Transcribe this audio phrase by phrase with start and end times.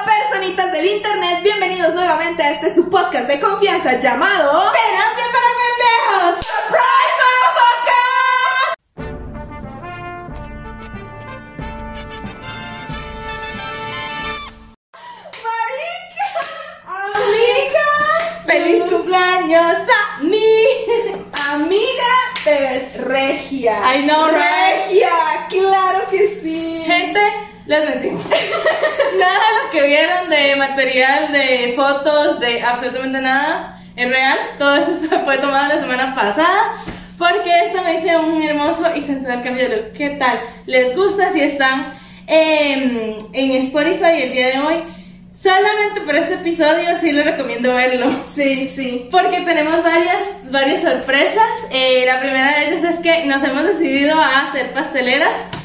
[0.00, 5.46] Hola personitas del internet, bienvenidos nuevamente a este su podcast de confianza llamado Terapia para
[5.60, 6.46] Pendejos.
[6.46, 7.14] ¡Surprise,
[7.44, 8.00] motherfucker!
[15.44, 16.28] Marica,
[17.14, 17.88] amiga,
[18.46, 20.64] feliz cumpleaños a mi
[21.50, 22.10] amiga,
[22.44, 23.86] te ves regia.
[23.86, 25.10] Ay, no, regia,
[25.50, 26.69] claro que sí.
[27.70, 28.24] Les mentimos.
[29.20, 34.36] nada de lo que vieron de material, de fotos, de absolutamente nada es real.
[34.58, 34.90] Todo eso
[35.24, 36.82] fue tomado la semana pasada.
[37.16, 39.92] Porque esta me hice un hermoso y sensual cambio de look.
[39.92, 40.40] ¿Qué tal?
[40.66, 41.32] ¿Les gusta?
[41.32, 41.94] Si están
[42.26, 44.76] em, en Spotify el día de hoy,
[45.32, 48.10] solamente por este episodio sí les recomiendo verlo.
[48.34, 49.08] Sí, sí.
[49.12, 51.50] Porque tenemos varias, varias sorpresas.
[51.70, 55.59] Eh, la primera de ellas es que nos hemos decidido a hacer pasteleras.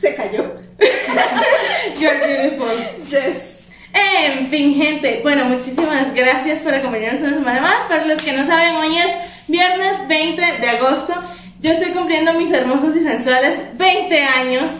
[0.00, 0.56] Se cayó.
[1.98, 2.70] You're beautiful.
[3.04, 3.68] Yes.
[3.92, 7.84] En fin, gente, bueno, muchísimas gracias por acompañarnos una semana más.
[7.86, 9.12] Para los que no saben, hoy es
[9.48, 11.12] viernes 20 de agosto.
[11.60, 14.72] Yo estoy cumpliendo mis hermosos y sensuales 20 años.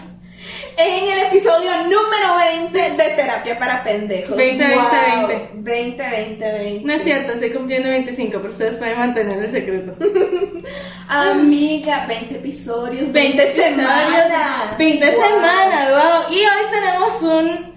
[0.79, 2.37] En el episodio número
[2.71, 4.37] 20 de Terapia para Pendejos.
[4.37, 5.27] 20, 20, Wow.
[5.29, 5.51] 20.
[5.55, 6.85] 20, 20, 20.
[6.87, 9.95] No es cierto, estoy cumpliendo 25, pero ustedes pueden mantener el secreto.
[11.09, 14.77] Amiga, 20 episodios, 20, semanas.
[14.79, 15.15] 20 Wow.
[15.15, 16.33] semanas, wow.
[16.35, 17.75] Y hoy tenemos un,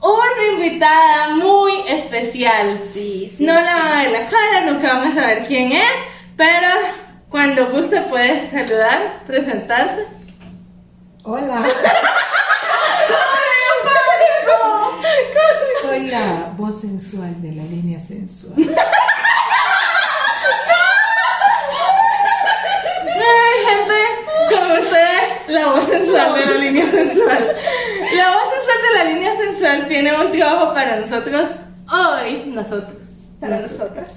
[0.00, 2.80] una invitada muy especial.
[2.82, 3.44] Sí, sí.
[3.44, 5.92] No la van a ver la cara, nunca vamos a saber quién es,
[6.36, 6.68] pero
[7.30, 10.04] cuando guste puede saludar, presentarse.
[11.24, 11.66] Hola,
[15.86, 18.54] soy la voz sensual de la línea sensual.
[23.18, 23.94] Ay, gente,
[24.50, 27.56] como ustedes, la voz sensual de la línea sensual.
[28.16, 31.48] La voz sensual de la línea sensual tiene un trabajo para nosotros
[31.90, 32.98] hoy, nosotros.
[33.40, 34.08] Para nosotras.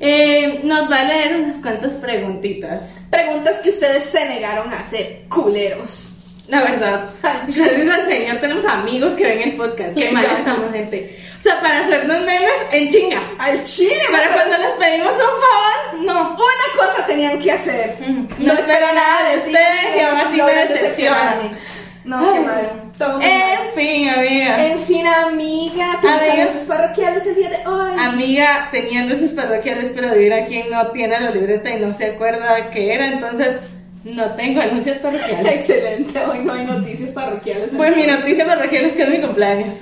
[0.00, 3.00] Eh, nos va a leer unas cuantas preguntitas.
[3.10, 6.11] Preguntas que ustedes se negaron a hacer, culeros.
[6.52, 9.96] La verdad, gracias al Señor tenemos amigos que ven el podcast.
[9.96, 11.18] Qué mal estamos, gente.
[11.38, 13.22] O sea, para hacernos memes en chinga.
[13.38, 16.32] Al chile, Para cuando les pedimos un favor, no.
[16.32, 17.94] Una cosa tenían que hacer.
[18.38, 21.58] No espero nada de ustedes y aún así me decepcionan.
[22.04, 22.82] No, qué mal.
[22.98, 23.18] Todo.
[23.22, 24.66] En fin, amiga.
[24.66, 26.32] En fin, amiga, tus Amiga.
[26.34, 27.92] anuncios parroquiales el día de hoy.
[27.98, 32.70] Amiga, teniendo sus parroquiales, pero dirá quien no tiene la libreta y no se acuerda
[32.70, 33.56] qué era, entonces
[34.04, 35.52] no tengo anuncios parroquiales.
[35.54, 37.70] Excelente, hoy no hay noticias parroquiales.
[37.76, 39.76] Pues mi noticia parroquial es que es mi cumpleaños.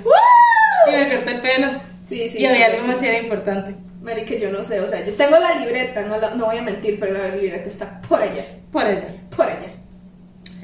[0.87, 1.67] Y me corté el pelo.
[2.07, 2.39] Sí, sí.
[2.39, 3.75] y había algo era importante.
[4.01, 6.57] Mary, que yo no sé, o sea, yo tengo la libreta, no, la- no voy
[6.57, 9.07] a mentir, pero la libreta está por allá, Por ella.
[9.35, 9.69] por allá.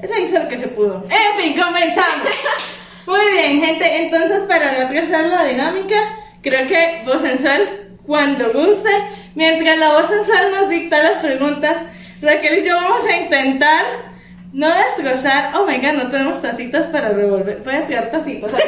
[0.02, 1.02] Eso hizo lo que se pudo.
[1.04, 2.26] En fin, comenzamos.
[3.06, 4.02] Muy bien, gente.
[4.02, 5.96] Entonces, para no atrasar la dinámica,
[6.42, 8.90] creo que voz sensual, cuando guste,
[9.34, 11.76] mientras la voz sensual nos dicta las preguntas,
[12.20, 13.84] Raquel y yo vamos a intentar
[14.52, 15.54] no destrozar.
[15.56, 17.62] Oh my god, no tenemos tacitas para revolver.
[17.64, 18.52] Voy a tirar tacitas.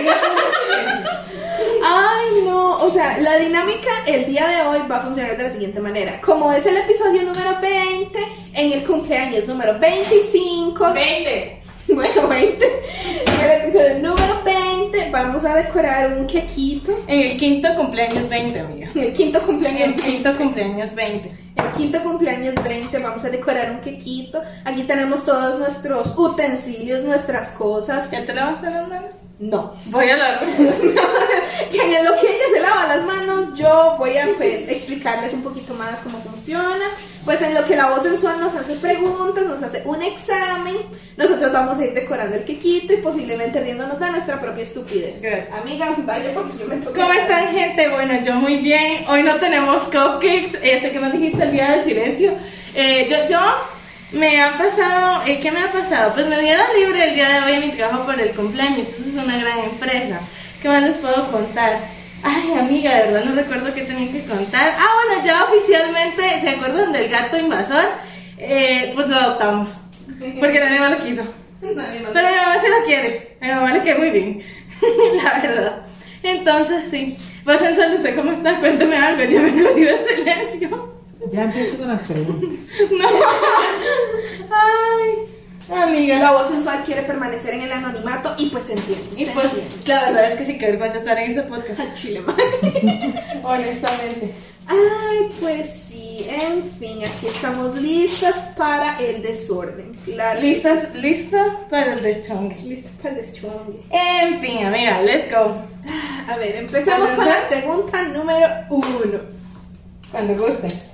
[1.83, 5.51] Ay, no, o sea, la dinámica el día de hoy va a funcionar de la
[5.51, 6.21] siguiente manera.
[6.21, 8.19] Como es el episodio número 20,
[8.55, 11.63] en el cumpleaños número 25, 20.
[11.89, 12.67] bueno, 20,
[13.27, 17.03] en el episodio número 20 vamos a decorar un quequito.
[17.09, 18.89] En el quinto cumpleaños 20, amiga.
[18.95, 21.40] En el quinto En cumpleaños el quinto cumpleaños 20.
[21.57, 24.41] El quinto cumpleaños 20 vamos a decorar un quequito.
[24.65, 28.11] Aquí tenemos todos nuestros utensilios, nuestras cosas.
[28.11, 29.15] ¿Ya te lavaste las manos?
[29.41, 29.73] No.
[29.87, 30.41] Voy a hablar.
[31.73, 35.43] que en lo que ella se lava las manos, yo voy a pues explicarles un
[35.43, 36.85] poquito más cómo funciona.
[37.25, 40.77] Pues en lo que la voz sensual nos hace preguntas, nos hace un examen,
[41.17, 45.23] nosotros vamos a ir decorando el quequito y posiblemente riéndonos de nuestra propia estupidez.
[45.23, 45.59] Gracias.
[45.59, 47.01] Amiga, vaya porque yo me toca.
[47.01, 47.89] ¿Cómo están, gente?
[47.89, 49.07] Bueno, yo muy bien.
[49.09, 50.59] Hoy no tenemos cupcakes.
[50.63, 52.35] Este que me dijiste el día del silencio.
[52.75, 53.41] Eh, yo, yo
[54.13, 55.23] me ha pasado.
[55.27, 56.13] eh, ¿Qué me ha pasado?
[56.15, 58.89] Pues me dieron libre el día de hoy en mi trabajo por el cumpleaños.
[58.89, 60.21] Eso es una gran empresa.
[60.61, 61.79] ¿Qué más les puedo contar?
[62.23, 64.75] Ay, amiga, de verdad no recuerdo qué tenía que contar.
[64.79, 67.87] Ah, bueno, ya oficialmente, ¿se acuerdan del gato invasor?
[68.37, 69.71] Eh, pues lo adoptamos.
[70.39, 71.23] Porque nadie más lo quiso.
[71.63, 72.13] Nadie más.
[72.13, 73.37] Pero mi mamá se lo quiere.
[73.41, 74.43] A mi mamá le queda muy bien.
[75.23, 75.77] La verdad.
[76.23, 77.17] Entonces, sí.
[77.45, 78.59] Pues sensual, ¿usted cómo está?
[78.61, 81.00] Cuénteme algo, ya me he el silencio.
[81.29, 82.67] Ya empiezo con las preguntas.
[82.91, 83.09] No.
[84.53, 86.19] Ay, amiga.
[86.19, 89.07] La voz sensual quiere permanecer en el anonimato y pues se entiende.
[89.17, 89.87] Y se pues, entiende.
[89.87, 91.81] la verdad es que sí que vergüenza estar en este podcast.
[91.81, 92.45] Al chile, madre.
[93.45, 94.35] Honestamente.
[94.67, 99.97] Ay, pues sí, en fin, aquí estamos listas para el desorden.
[100.05, 100.41] Claro.
[100.41, 100.95] ¿Listas?
[100.95, 102.57] ¿Lista para el deschongue?
[102.63, 103.83] Listas para el deschongue.
[103.91, 105.57] En fin, amiga, let's go.
[106.29, 109.21] A ver, empecemos con la pregunta número uno.
[110.13, 110.90] Cuando guste.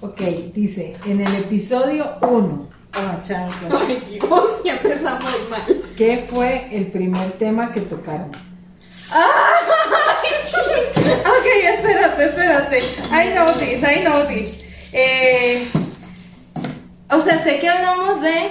[0.00, 0.20] Ok,
[0.54, 3.76] dice, en el episodio 1, Oh, chanco.
[3.86, 5.82] Ay, Dios, ya empezamos mal.
[5.98, 8.30] ¿qué fue el primer tema que tocaron?
[11.24, 12.78] Ok, espérate, espérate.
[13.10, 14.64] I know this, I know this.
[14.92, 15.68] Eh,
[17.10, 18.50] o sea, sé que hablamos de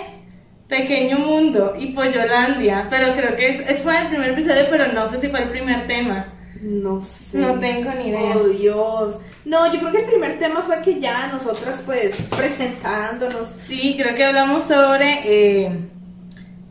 [0.68, 5.20] Pequeño Mundo y Pollolandia, pero creo que es, fue el primer episodio, pero no sé
[5.22, 6.28] si fue el primer tema.
[6.62, 7.38] No sé.
[7.40, 8.36] No tengo ni idea.
[8.36, 9.16] Oh, Dios.
[9.46, 13.48] No, yo creo que el primer tema fue que ya nosotras, pues, presentándonos.
[13.68, 15.72] Sí, creo que hablamos sobre eh,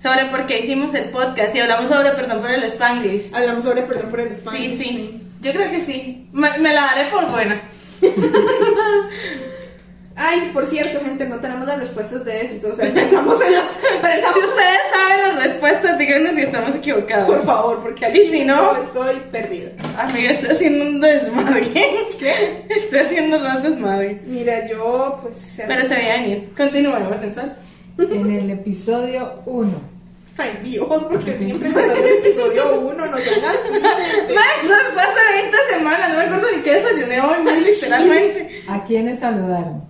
[0.03, 3.33] sobre por qué hicimos el podcast y hablamos sobre perdón por el Spanglish.
[3.33, 4.79] Hablamos sobre perdón por el Sí, español.
[4.83, 5.21] sí.
[5.41, 6.29] Yo creo que sí.
[6.33, 7.61] Me, me la daré por buena.
[10.17, 12.69] Ay, por cierto, gente, no tenemos las respuestas de esto.
[12.71, 13.65] O sea, pensamos en las.
[13.71, 17.27] Si Pensamos, ustedes saben las respuestas, díganos si estamos equivocados.
[17.27, 19.71] por favor, porque al Y si no- yo estoy perdida.
[19.99, 21.69] Amiga, estoy haciendo un desmadre.
[22.19, 22.65] ¿Qué?
[22.69, 24.21] Estoy haciendo un desmadre.
[24.27, 25.37] Mira, yo, pues.
[25.37, 26.49] se- Pero se veía venir.
[26.57, 27.57] Continuemos, sensual.
[27.99, 29.95] En el episodio 1,
[30.37, 36.09] Ay, Dios, porque siempre empezando el episodio 1 nos dan así, fue hace 20 semanas,
[36.09, 38.63] no me acuerdo ni qué desayuné hoy, muy literalmente.
[38.69, 39.85] ¿a quiénes saludaron?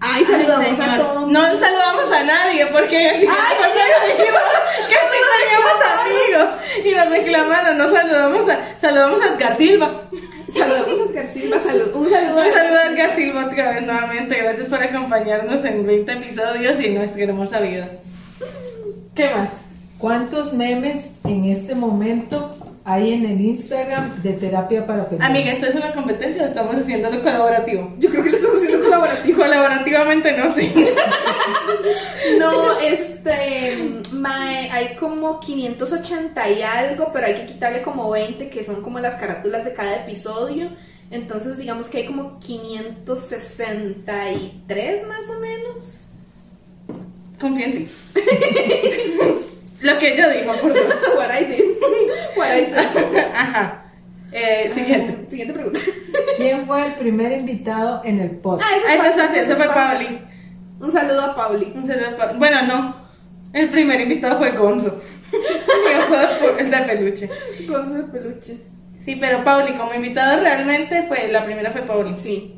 [0.00, 1.30] Ay, saludamos Ay, a todos.
[1.30, 4.40] No saludamos a nadie porque Ay, porque dijimos
[4.88, 6.48] que teníamos amigos
[6.84, 10.02] y nos reclamaron, no saludamos a, saludamos a Edgar Silva.
[10.52, 11.94] Saludamos a Edgar Silva, salud.
[11.94, 16.12] Un saludo Un saludo a Edgar Silva otra vez nuevamente, gracias por acompañarnos en 20
[16.12, 17.90] episodios y nuestra hermosa vida.
[19.14, 19.50] ¿Qué más?
[19.98, 22.50] ¿Cuántos memes en este momento
[22.88, 25.30] hay en el Instagram de terapia para pendejas?
[25.30, 27.92] Amiga, esto es una competencia, estamos haciéndolo colaborativo.
[27.98, 29.42] Yo creo que lo estamos haciendo colaborativo.
[29.42, 30.72] Colaborativamente no sé.
[32.38, 33.76] No, este,
[34.70, 39.16] hay como 580 y algo, pero hay que quitarle como 20 que son como las
[39.16, 40.70] carátulas de cada episodio.
[41.10, 46.04] Entonces, digamos que hay como 563 más o menos.
[47.38, 47.86] Confío en ti.
[49.82, 50.96] Lo que yo digo, por favor.
[51.16, 51.64] What I did.
[52.36, 53.16] What I said.
[53.34, 53.84] Ajá.
[54.32, 55.26] Eh, siguiente.
[55.30, 55.80] Siguiente pregunta.
[56.36, 58.70] ¿Quién fue el primer invitado en el podcast?
[58.70, 60.18] Ah, eso es fácil, eso fue Pauli.
[60.80, 61.72] Un saludo a Pauli.
[61.74, 63.08] Un saludo a Pa- Bueno, no.
[63.52, 65.00] El primer invitado fue Gonzo.
[66.58, 67.30] El de peluche.
[67.66, 68.58] Con su peluche.
[69.04, 72.14] Sí, pero Pauli como invitado realmente fue, la primera fue Pauli.
[72.18, 72.57] Sí.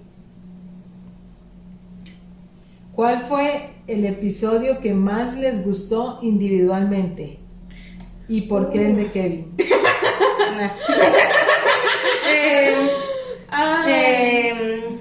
[2.95, 7.39] ¿Cuál fue el episodio que más les gustó individualmente?
[8.29, 9.55] ¿Y por qué el de Kevin?
[12.33, 12.75] Eh,
[13.87, 14.99] eh,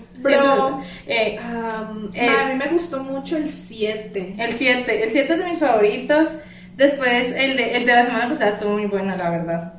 [1.08, 2.30] eh, um, Eh.
[2.30, 4.36] a mí me gustó mucho el 7.
[4.38, 5.04] el 7.
[5.04, 6.30] El 7 es de mis favoritos.
[6.76, 9.79] Después, el de, el de la semana pasada estuvo muy bueno, la verdad.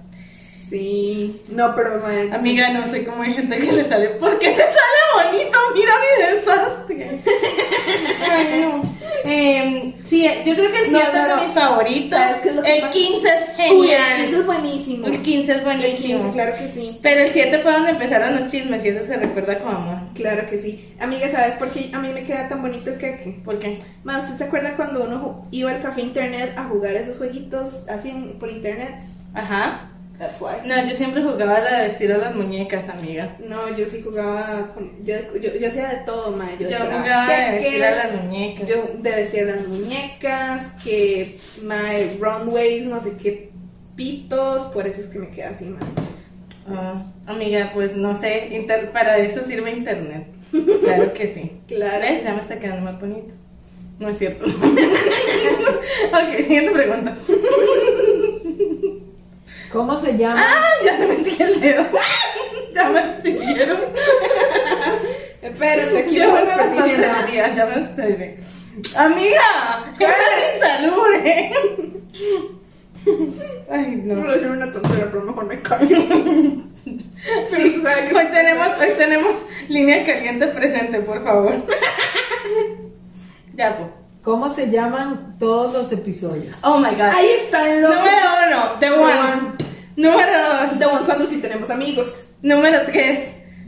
[0.70, 1.42] Sí.
[1.48, 4.08] No, pero mae, Amiga, no sé cómo hay gente que le sale.
[4.10, 5.58] ¿Por qué te sale bonito?
[5.74, 7.20] Mira mi desastre.
[8.30, 8.82] Ay, no.
[9.22, 11.36] Em, sí, yo creo que el 7 No, no, es no.
[11.36, 12.18] de mis favoritos.
[12.18, 12.92] ¿Sabes qué es lo que el pasa?
[12.92, 13.28] 15
[13.58, 14.10] es Uy, genial.
[14.12, 15.06] el 15 es buenísimo.
[15.06, 16.18] El 15 es El buenísimo.
[16.20, 16.98] 15, claro que sí.
[17.02, 19.98] Pero el 7 fue donde empezaron los chismes y eso se recuerda con amor.
[20.14, 20.94] Claro que sí.
[21.00, 23.40] Amiga, ¿sabes por qué a mí me queda tan bonito el queque?
[23.44, 23.78] ¿Por qué?
[24.04, 28.10] Más, ¿usted se acuerda cuando uno iba al café internet a jugar esos jueguitos así
[28.38, 28.94] por internet?
[29.34, 29.90] Ajá.
[30.20, 30.60] That's why.
[30.66, 33.38] No, yo siempre jugaba la de vestir a las muñecas, amiga.
[33.38, 36.50] No, yo sí jugaba con, yo, yo, yo hacía de todo, ma.
[36.60, 38.68] Yo, Yo jugaba de vestir a las muñecas.
[38.68, 43.50] Yo de vestir a las muñecas, que my runways, no sé qué
[43.96, 45.78] pitos, por eso es que me queda así, ma.
[46.68, 50.26] Ah, amiga, pues no sé, inter- para eso sirve internet.
[50.84, 51.52] Claro que sí.
[51.66, 52.00] Claro.
[52.02, 52.22] ¿Ves?
[52.24, 53.32] Ya me está quedando más bonito.
[53.98, 54.44] No es cierto.
[56.12, 57.16] ok, siguiente pregunta.
[59.72, 60.44] ¿Cómo se llama?
[60.46, 60.72] ¡Ah!
[60.84, 61.84] Ya me metí el dedo.
[62.74, 63.80] ya me siguieron.
[65.42, 67.56] Espérate, aquí Ya no me está diciendo diciendo.
[67.56, 68.36] Ya me estoy.
[68.96, 70.06] Amiga, ¿qué
[70.56, 71.52] insalubre?
[73.70, 75.96] Ay, No decir una tontera, pero mejor me callo.
[77.50, 79.34] pero se sabe que Hoy tenemos, hoy tenemos
[79.68, 81.54] línea caliente presente, por favor.
[83.54, 83.99] ya, pues.
[84.22, 86.56] ¿Cómo se llaman todos los episodios?
[86.62, 87.08] Oh my god.
[87.10, 87.94] Ahí está el loco.
[87.94, 89.02] Número uno, The The One.
[89.04, 89.52] One.
[89.96, 90.78] Número dos.
[90.78, 92.24] The one cuando sí tenemos amigos.
[92.42, 93.20] Número tres.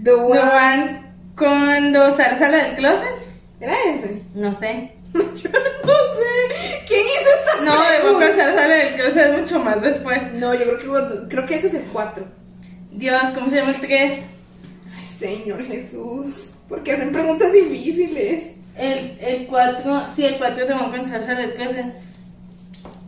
[0.03, 0.41] The The one.
[0.41, 1.03] one
[1.39, 3.15] cuando Sara sale del closet.
[3.61, 4.23] ¿Era ese?
[4.35, 4.93] No sé.
[5.15, 6.83] Yo no sé.
[6.87, 10.33] ¿Quién hizo esta No, de one cuando Sara sale del closet es mucho más después.
[10.35, 12.25] No, yo creo que, cuando- creo que ese es el 4.
[12.91, 14.21] Dios, ¿cómo se llama el tres?
[14.95, 16.51] Ay, Señor Jesús.
[16.69, 18.53] ¿Por qué hacen preguntas difíciles?
[18.76, 21.87] El, el 4, sí, el 4 de Sara sale del closet.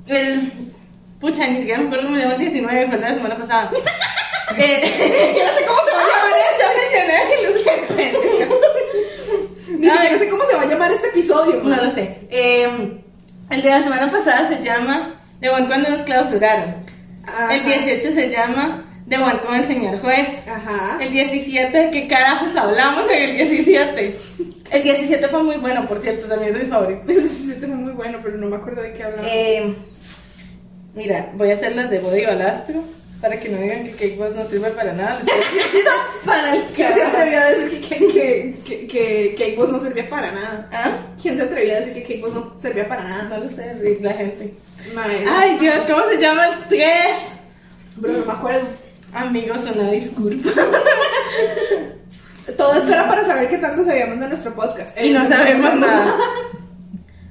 [0.07, 0.73] El.
[1.21, 3.71] Pucha, ni siquiera me acuerdo cómo se llama el 19, fue la semana pasada.
[4.59, 6.35] eh, Yo no sé cómo se va a llamar
[7.57, 7.95] este.
[7.95, 8.55] pendeja.
[9.79, 11.61] Ni siquiera sé cómo se va a llamar este episodio.
[11.65, 12.27] No lo sé.
[12.31, 13.01] Eh,
[13.51, 16.75] el de la semana pasada se llama De buen cuando nos clausuraron.
[17.27, 17.55] Ajá.
[17.55, 20.29] El 18 se llama De buen con el señor juez.
[20.47, 20.99] Ajá.
[21.03, 24.15] El 17, ¿qué carajos hablamos en el 17?
[24.71, 27.03] El 17 fue muy bueno, por cierto, también es mi favorito.
[27.09, 29.27] El 17 fue muy bueno, pero no me acuerdo de qué hablamos.
[29.31, 29.75] Eh,
[30.95, 32.83] mira, voy a hacer las de Body Balastro
[33.21, 35.23] para que no digan que Cake Boss no sirve para nada.
[36.27, 39.81] Para el ¿Quién se atrevió a decir que, que, que, que, que Cake Boss no
[39.81, 40.69] servía para nada?
[40.73, 40.99] ¿Ah?
[41.21, 43.23] ¿Quién se atrevió a decir que Cake Boss no servía para nada?
[43.25, 44.55] No lo sé, Rick, la gente.
[45.27, 46.89] Ay, Dios, ¿cómo se llama el 3?
[47.97, 48.67] Bro, no me acuerdo.
[49.13, 50.51] Amigos, una disculpa.
[52.57, 55.01] Todo esto era para saber qué tanto sabíamos de nuestro podcast.
[55.01, 56.15] Y no sabemos sabemos nada.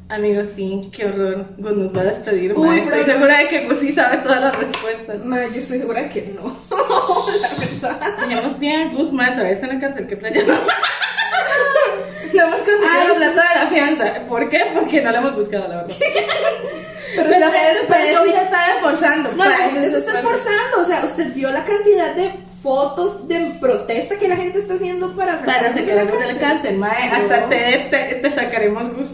[0.10, 1.46] Amigos, sí, qué horror.
[1.58, 2.54] Gus nos va a despedir.
[2.56, 5.24] Uy, pero- Estoy segura de que Gus sí sabe todas las respuestas.
[5.26, 6.56] Mae, yo estoy segura de que no.
[7.42, 8.18] la verdad.
[8.28, 10.08] Dejemos bien a Gus, mae, todavía está en la cárcel.
[10.08, 10.44] ¿Qué playa?
[10.46, 10.54] No
[12.48, 14.06] hemos conseguido la plata de la fianza.
[14.28, 14.60] ¿Por qué?
[14.74, 15.96] Porque no la hemos buscado, la verdad.
[17.16, 19.32] Pero, Pero ustedes, ustedes ustedes- no se está esforzando.
[19.34, 20.82] No, se está esforzando.
[20.82, 22.32] O sea, usted vio la cantidad de
[22.64, 26.78] fotos de protesta que la gente está haciendo para Para sacarnos sacarnos de la cárcel,
[26.78, 27.08] mae.
[27.10, 27.16] No.
[27.16, 29.10] Hasta te, te, te sacaremos Gus.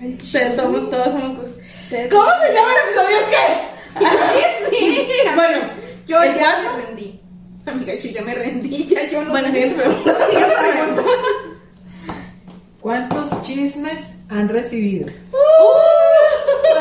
[0.00, 1.50] Ay, Te, todos, todos somos Gus.
[1.90, 4.78] Te- ¿Cómo se llama el episodio qué es?
[4.78, 5.58] Sí, Bueno,
[6.06, 6.76] yo ¿el ya cuatro?
[6.78, 7.20] me rendí.
[7.66, 9.30] Amiga, yo ya me rendí, ya yo no.
[9.30, 10.16] Bueno, siguiente pregunta.
[10.30, 11.02] Siguiente pregunta.
[12.80, 15.08] ¿Cuántos chismes han recibido?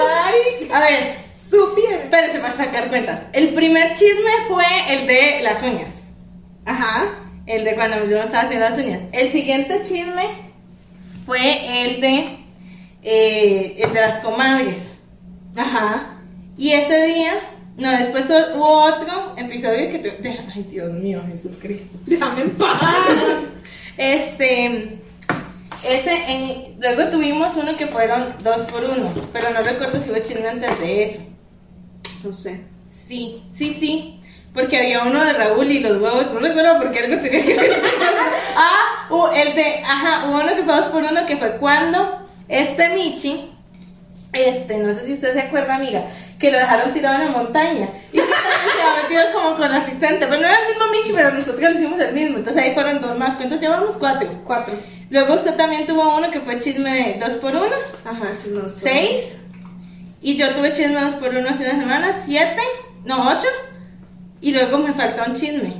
[0.07, 1.15] Ay, A ver,
[1.49, 2.01] supieron.
[2.03, 3.19] espérense para sacar cuentas.
[3.33, 5.94] El primer chisme fue el de las uñas.
[6.75, 7.05] Ajá.
[7.45, 9.01] El de cuando yo me estaba haciendo las uñas.
[9.11, 10.23] El siguiente chisme
[11.25, 12.37] fue el de
[13.03, 14.95] eh, el de las comadres.
[15.55, 16.17] Ajá.
[16.57, 17.33] Y ese día,
[17.77, 21.97] no, después hubo otro episodio que te, ay Dios mío, Jesucristo.
[22.05, 22.79] Déjame en paz.
[23.97, 24.99] Este,
[25.87, 30.19] ese, en- luego tuvimos uno que fueron dos por uno, pero no recuerdo si hubo
[30.19, 31.19] chisme antes de eso.
[32.21, 32.59] No sé.
[32.89, 34.19] Sí, sí, sí.
[34.55, 37.53] Porque había uno de Raúl y los huevos, no recuerdo por qué algo tenía que
[37.55, 37.71] ver.
[38.55, 42.25] ah, hubo el de, ajá, hubo uno que fue dos por uno que fue cuando
[42.47, 43.51] este Michi,
[44.31, 46.05] este, no sé si usted se acuerda, amiga,
[46.39, 50.25] que lo dejaron tirado en la montaña y que también se metido como con asistente,
[50.25, 53.01] pero no era el mismo Michi, pero nosotros lo hicimos el mismo, entonces ahí fueron
[53.01, 53.97] dos más, ¿cuántos llevamos?
[53.97, 54.29] Cuatro.
[54.45, 54.73] Cuatro.
[55.09, 58.73] Luego usted también tuvo uno que fue chisme de dos por uno, Ajá, chismos.
[58.77, 59.33] seis.
[60.21, 62.61] Y yo tuve chisme dos por uno hace una semana, siete,
[63.03, 63.47] no, ocho.
[64.45, 65.73] Y luego me faltó un chisme,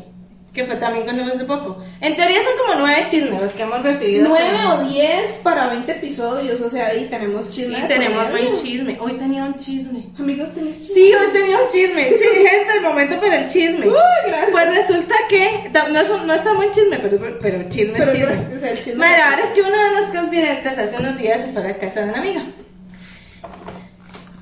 [0.52, 1.84] que fue también cuando hace poco.
[2.02, 4.28] En teoría son como nueve chismes los que hemos recibido.
[4.28, 7.82] Nueve o diez para 20 episodios, o sea, ahí tenemos Sí, chisme.
[7.82, 8.98] de tenemos buen chisme.
[9.00, 10.08] Hoy tenía un chisme.
[10.18, 10.96] Amigo, ¿tenés chisme?
[10.96, 12.10] Sí, hoy tenía un chisme.
[12.10, 13.86] Sí, gente, el momento para el chisme.
[13.88, 13.94] Uy,
[14.26, 14.50] gracias.
[14.52, 18.26] Pues resulta que, no es, no está buen chisme, pero, pero chisme, Pero chisme.
[18.26, 19.06] gracias, o sea, el chisme.
[19.06, 21.78] Mira, ahora es que uno de los confidentes hace unos días se fue a la
[21.78, 22.42] casa de una amiga.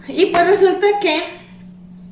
[0.07, 1.42] Y pues resulta que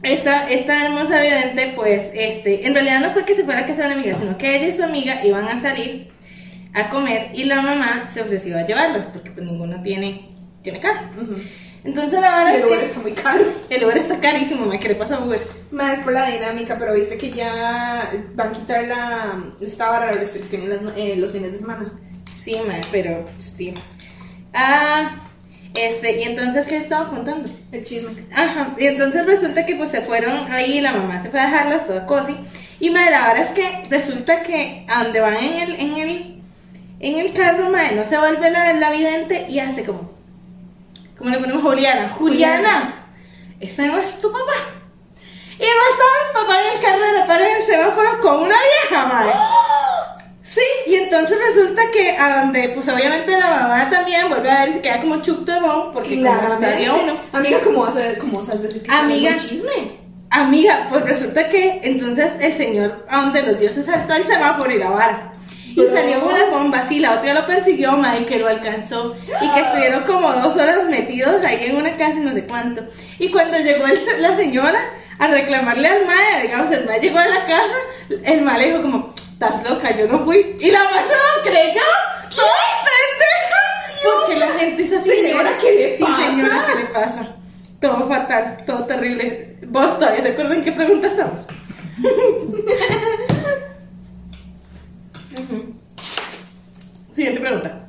[0.03, 3.81] esta, esta hermosa vidente, pues, este, en realidad no fue que se fuera a casa
[3.81, 6.09] de una amiga, sino que ella y su amiga iban a salir
[6.73, 10.29] a comer y la mamá se ofreció a llevarlas, porque pues ninguno tiene,
[10.63, 11.07] tiene carro.
[11.83, 13.43] Entonces la verdad El es lugar que está muy caro.
[13.69, 15.39] el lugar está carísimo, me ¿qué le pasa a Uber?
[15.71, 19.43] Más por la dinámica, pero viste que ya van a quitar la.
[19.61, 21.91] Estaba la restricción en las eh, los fines de semana.
[22.39, 23.73] Sí, ma, pero sí.
[24.53, 25.30] Ah,
[25.73, 27.49] este, y entonces, ¿qué estaba contando?
[27.71, 28.25] El chisme.
[28.33, 31.87] Ajá, y entonces resulta que pues se fueron ahí, la mamá se fue a dejarlas,
[31.87, 32.33] toda cosa.
[32.79, 36.41] Y madre, la verdad es que resulta que a donde van en el, en el,
[36.99, 40.11] en el carro, madre, no se vuelve la, la vidente y hace como,
[41.17, 42.09] ¿cómo le ponemos Juliana?
[42.09, 43.07] Juliana,
[43.59, 44.81] ese no es tu papá.
[45.57, 48.55] Y no estaba el papá en el carro de la en el semáforo con una
[48.55, 49.31] vieja, madre.
[50.53, 54.69] Sí, y entonces resulta que a donde, pues obviamente la mamá también vuelve a ver
[54.69, 57.13] y se queda como chucto de bon, porque había uno.
[57.31, 59.37] Amiga, ¿cómo vas a, cómo vas a decir que Amiga.
[59.37, 59.99] chisme?
[60.29, 64.77] Amiga, pues resulta que entonces el señor a donde los dioses saltó al semáforo y
[64.77, 65.31] la vara.
[65.73, 69.15] Y salió con unas bombas y la otra lo persiguió, madre, que lo alcanzó.
[69.41, 72.83] Y que estuvieron como dos horas metidos ahí en una casa y no sé cuánto.
[73.19, 74.81] Y cuando llegó el la señora,
[75.21, 77.75] a reclamarle al mae, digamos, el mae llegó a la casa,
[78.23, 80.55] el mae le dijo como, estás loca, yo no fui.
[80.59, 81.81] Y la se lo creyó,
[82.35, 84.03] ¡toda pendeja!
[84.03, 85.09] Porque la gente es así.
[85.09, 86.25] Señora, ¿qué le Sí, pasa?
[86.27, 87.35] señora, ¿qué le pasa?
[87.79, 89.57] Todo fatal, todo terrible.
[89.67, 91.41] ¿Vos todavía te acuerdas en qué pregunta estamos?
[97.15, 97.87] Siguiente pregunta.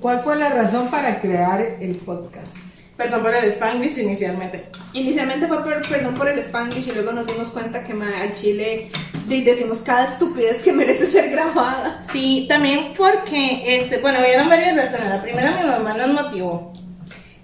[0.00, 2.56] ¿Cuál fue la razón para crear el podcast?
[3.00, 4.66] Perdón por el Spanglish inicialmente.
[4.92, 8.90] Inicialmente fue por, perdón por el Spanglish y luego nos dimos cuenta que al Chile
[9.26, 12.04] de- decimos cada estupidez que merece ser grabada.
[12.12, 15.08] Sí, también porque, este, bueno, vieron varias razones.
[15.08, 16.74] La primera, mi mamá nos motivó.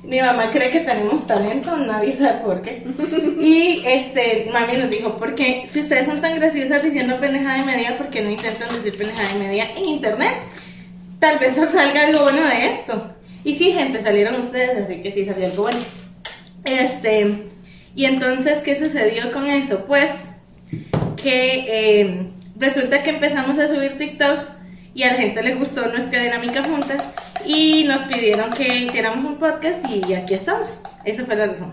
[0.05, 2.85] Mi mamá cree que tenemos talento, nadie sabe por qué.
[3.41, 7.97] Y este, mami nos dijo, porque si ustedes son tan graciosas diciendo pendejada y media,
[7.97, 10.35] ¿por qué no intentan decir pendejada y media en internet?
[11.19, 13.13] Tal vez os salga algo bueno de esto.
[13.47, 15.79] Y sí, gente, salieron ustedes, así que sí salió algo bueno.
[16.65, 17.45] Este,
[17.95, 19.85] y entonces, ¿qué sucedió con eso?
[19.87, 20.11] Pues
[21.17, 22.27] que eh,
[22.57, 24.47] resulta que empezamos a subir TikToks
[24.95, 27.05] y a la gente le gustó nuestra dinámica juntas
[27.47, 30.81] y nos pidieron que hiciéramos un podcast y aquí estamos.
[31.05, 31.73] Esa fue la razón.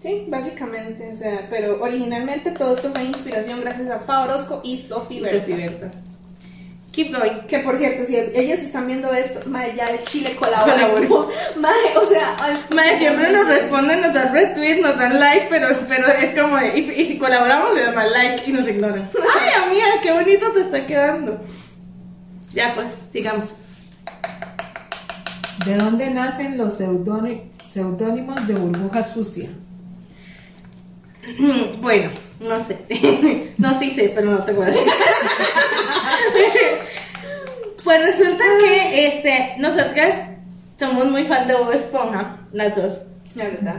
[0.00, 4.78] Sí, básicamente, o sea, pero originalmente todo esto fue inspiración gracias a Fa Orozco y
[4.78, 5.38] Sofi Berta.
[5.38, 5.90] Sofi Berta.
[6.92, 7.46] Keep going.
[7.48, 10.76] Que por cierto, si el- ellas están viendo esto, mae, ya el Chile colabora.
[11.56, 15.68] Mae, o sea, ay, Madre, siempre nos responden, nos dan retweet, nos dan like, pero,
[15.88, 19.08] pero es como de, y, y si colaboramos le dan like y nos ignoran.
[19.40, 21.40] Ay, amiga, qué bonito te está quedando.
[22.52, 23.48] Ya pues, sigamos.
[25.64, 29.48] ¿De dónde nacen los seudóni- seudónimos de burbuja sucia?
[31.80, 32.10] Bueno,
[32.42, 32.78] no sé.
[33.58, 34.92] No sí sé, pero no te voy a decir.
[37.84, 40.14] Pues resulta que este, nosotras
[40.78, 42.98] somos muy fan de Bob Esponja, las dos.
[43.34, 43.76] la verdad.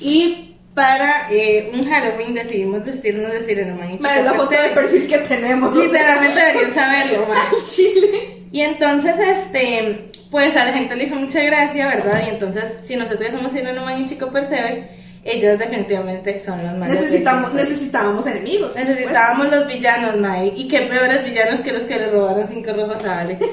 [0.00, 4.50] Y para eh, un Halloween decidimos vestirnos de Sirena Man y Mae, es la foto
[4.50, 5.76] de perfil que tenemos.
[5.76, 6.20] o sea.
[6.20, 7.36] Deberían saberlo, man.
[7.36, 8.44] Al Chile.
[8.52, 12.22] Y entonces, este, pues a la gente le hizo mucha gracia, ¿verdad?
[12.26, 14.88] Y entonces, si nosotros somos Sirena Man y Chico Percebe,
[15.24, 16.96] ellos definitivamente son los malos.
[16.96, 18.70] Necesitamos, necesitábamos enemigos.
[18.72, 20.52] por Necesitábamos los villanos, Mai.
[20.56, 23.40] Y qué peores villanos que los que le robaron cinco rojos a Alex.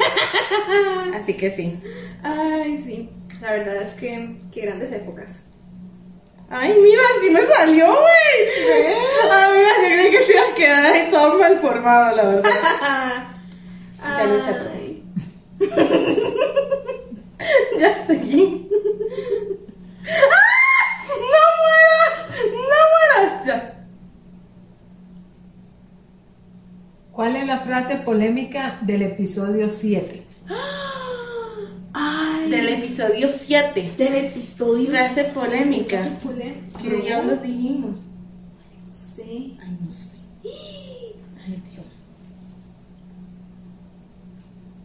[1.15, 1.79] Así que sí.
[2.23, 3.09] Ay, sí.
[3.41, 5.43] La verdad es que qué grandes épocas.
[6.51, 9.31] Ay, mira, así me salió, güey.
[9.31, 12.49] Amiga, yo creí que se iba a quedar ahí todo mal formado, la verdad.
[14.01, 14.71] Ya lo eché a perder.
[14.79, 15.03] Ay.
[17.79, 18.67] ya seguí.
[20.07, 21.03] ¡Ah!
[21.07, 22.15] ¡No mueras!
[22.53, 23.31] ¡No mueras!
[23.45, 23.57] Ya.
[27.19, 30.23] ¿Cuál es la frase polémica del episodio 7?
[31.91, 32.49] Ay.
[32.49, 33.91] Del episodio 7.
[33.97, 34.89] del episodio.
[34.91, 35.97] Frase polémica.
[35.97, 36.79] Frase polémica.
[36.81, 37.97] ¿Qué diablos dijimos?
[38.87, 39.23] No sé.
[39.25, 40.11] Ay, no sé.
[41.45, 41.85] Ay, Dios.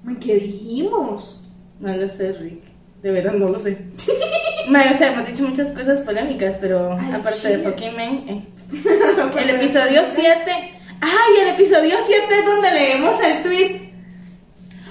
[0.05, 1.41] Ay, ¿Qué dijimos?
[1.79, 2.65] No lo sé, Rick.
[3.01, 3.79] De verdad no lo sé.
[4.67, 7.71] O sea, hemos dicho muchas cosas polémicas, pero Ay, aparte de chile.
[7.71, 8.45] fucking men, eh.
[8.73, 10.74] El episodio 7.
[11.05, 11.43] ¡Ay!
[11.43, 13.81] El episodio 7 es donde leemos el tweet.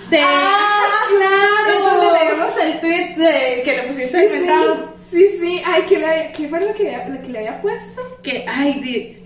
[0.09, 0.19] De...
[0.21, 1.77] ¡Ah, claro!
[1.77, 4.93] Es donde leemos el tweet de que le pusiste Sí, inventado.
[5.09, 5.61] sí, sí, sí.
[5.65, 8.19] Ay, ¿qué, le, ¿qué fue lo que, lo que le había puesto?
[8.21, 9.17] Que, ay, di-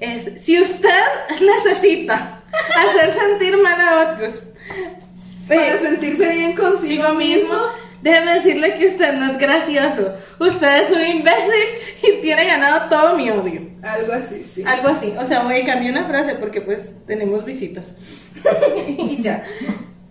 [0.00, 0.88] es- si usted
[1.40, 2.42] necesita
[2.76, 4.42] hacer sentir mal a otros,
[5.48, 7.56] Para eh, sentirse bien consigo consigo mismo,
[8.02, 10.14] déjeme decirle que usted no es gracioso.
[10.38, 11.64] Usted es un imbécil
[12.02, 13.68] y tiene ganado todo mi odio.
[13.82, 14.62] Algo así, sí.
[14.66, 15.14] Algo así.
[15.18, 17.86] O sea, voy a cambiar una frase porque pues tenemos visitas.
[18.86, 19.44] y ya.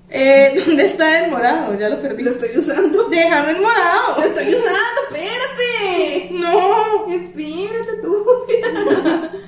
[0.10, 1.78] Eh, ¿Dónde está el morado?
[1.78, 2.24] Ya lo perdí.
[2.24, 3.10] Lo estoy usando.
[3.10, 4.18] Déjame el morado.
[4.18, 6.30] Lo estoy usando, espérate.
[6.32, 7.14] No.
[7.14, 8.26] Espérate tú.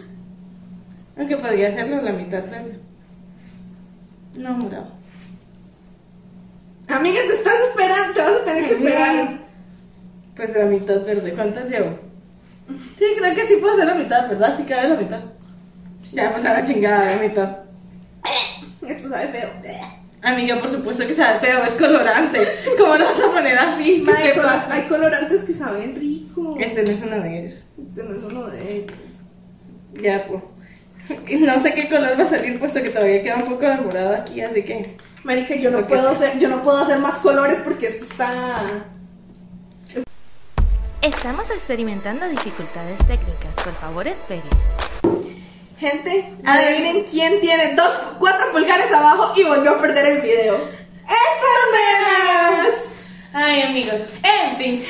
[1.17, 2.80] Aunque podría hacerlo la mitad verde.
[4.36, 4.99] No, morado.
[6.88, 7.54] Amiga, te estás
[8.67, 9.39] que esperar.
[10.36, 11.34] Pues la mitad verde.
[11.34, 12.00] ¿Cuántas llevo?
[12.98, 14.56] Sí, creo que sí puedo hacer la mitad, ¿verdad?
[14.58, 15.19] Sí cabe la mitad.
[16.13, 17.58] Ya, pues a la chingada, la mitad.
[18.88, 19.50] Esto sabe feo.
[20.22, 22.39] Amiga, por supuesto que sabe, pero es colorante.
[22.78, 24.04] ¿Cómo lo vas a poner así?
[24.06, 26.58] Ma, ¿Qué hay, colo- colorantes que saben rico.
[26.60, 27.65] Este no es uno de ellos.
[27.89, 28.93] Este no es uno de ellos.
[30.02, 30.43] Ya, pues.
[31.41, 34.13] No sé qué color va a salir, puesto que todavía queda un poco de morado
[34.15, 34.98] aquí, así que.
[35.23, 38.86] Marica, yo no puedo hacer, yo no puedo hacer más colores porque esto está.
[41.01, 43.55] Estamos experimentando dificultades técnicas.
[43.63, 44.43] Por favor, espere.
[45.77, 50.55] Gente, adivinen quién tiene dos, cuatro pulgares abajo y volvió a perder el video.
[50.55, 52.75] ¡Estas nenas!
[53.34, 54.01] Ay, amigos.
[54.23, 54.86] En fin.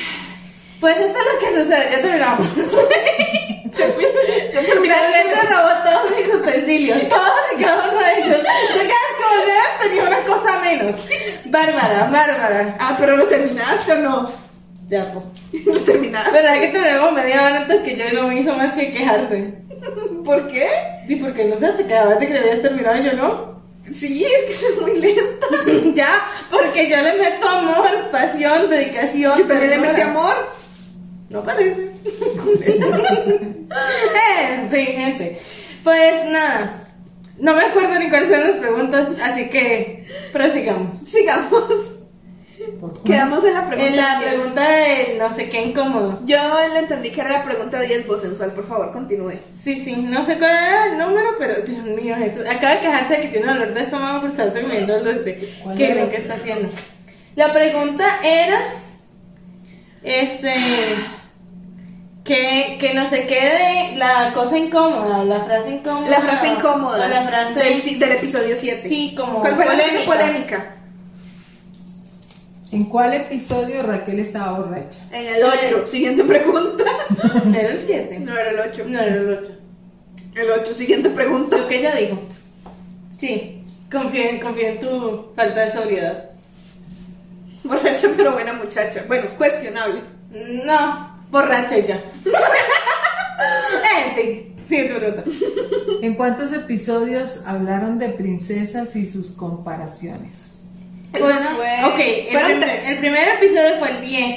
[0.80, 2.48] Pues esto es lo que sucede, ya terminamos.
[4.52, 8.38] Yo terminé La letra robó todos mis utensilios, todos y cada uno de ellos.
[8.38, 10.96] Yo cada vez que tenía una cosa menos.
[11.46, 12.76] Bárbara, bárbara.
[12.78, 14.32] Ah, pero lo terminaste o no?
[14.88, 15.22] Ya, po.
[15.66, 16.32] Lo terminaste.
[16.32, 19.54] ¿Verdad que terminó media hora antes que yo y no hizo más que quejarse?
[20.24, 20.68] ¿Por qué?
[21.08, 23.60] Y porque no sé, te quedabas de que debías terminar y yo no.
[23.94, 25.46] Sí, es que soy muy lenta.
[25.94, 26.10] ya,
[26.50, 29.38] porque yo le meto amor, pasión, dedicación.
[29.38, 30.34] Yo también le metí amor.
[31.28, 31.89] No parece.
[33.70, 35.38] Eh, en fin, gente.
[35.84, 36.88] Pues nada.
[37.38, 41.08] No me acuerdo ni cuáles son las preguntas, así que prosigamos.
[41.08, 41.64] Sigamos.
[43.04, 44.34] Quedamos en la pregunta En la 10.
[44.34, 46.20] pregunta de no sé qué incómodo.
[46.24, 46.36] Yo
[46.72, 49.34] le entendí que era la pregunta 10 voz sensual, por favor, continúe.
[49.62, 52.42] Sí, sí, no sé cuál era el número, pero Dios mío, Jesús.
[52.46, 55.54] Acaba de quejarse de que tiene dolor de estómago por estar terminando lo este.
[55.62, 55.94] ¿Cuál ¿Qué era?
[55.94, 56.68] creen que está haciendo?
[57.36, 58.60] La pregunta era.
[60.02, 60.54] Este.
[62.24, 66.10] Que, que no se quede la cosa incómoda, la frase incómoda.
[66.10, 67.60] La frase incómoda o la frase.
[67.60, 68.88] del, del episodio 7.
[68.88, 70.26] Sí, como ¿Cuál fue la frase polémica.
[70.26, 70.76] polémica?
[72.72, 74.98] ¿En cuál episodio Raquel estaba borracha?
[75.10, 75.88] En el 8.
[75.88, 76.84] Siguiente pregunta.
[77.44, 78.18] ¿No era el 7?
[78.20, 78.84] No era el 8.
[78.86, 79.50] No era el 8.
[80.36, 80.74] El 8.
[80.74, 81.56] Siguiente pregunta.
[81.56, 82.20] Lo que ella dijo.
[83.18, 86.30] Sí, confío en, confío en tu falta de sobriedad.
[87.64, 89.04] Borracha pero buena muchacha.
[89.08, 90.00] Bueno, cuestionable.
[90.30, 92.00] No, borracha y ya.
[94.06, 95.24] en fin, siguiente pregunta.
[96.02, 100.64] ¿En cuántos episodios hablaron de princesas y sus comparaciones?
[101.12, 102.88] Eso Bueno, fue- ok, el, Fueron prim- tres.
[102.88, 104.36] el primer episodio fue el 10,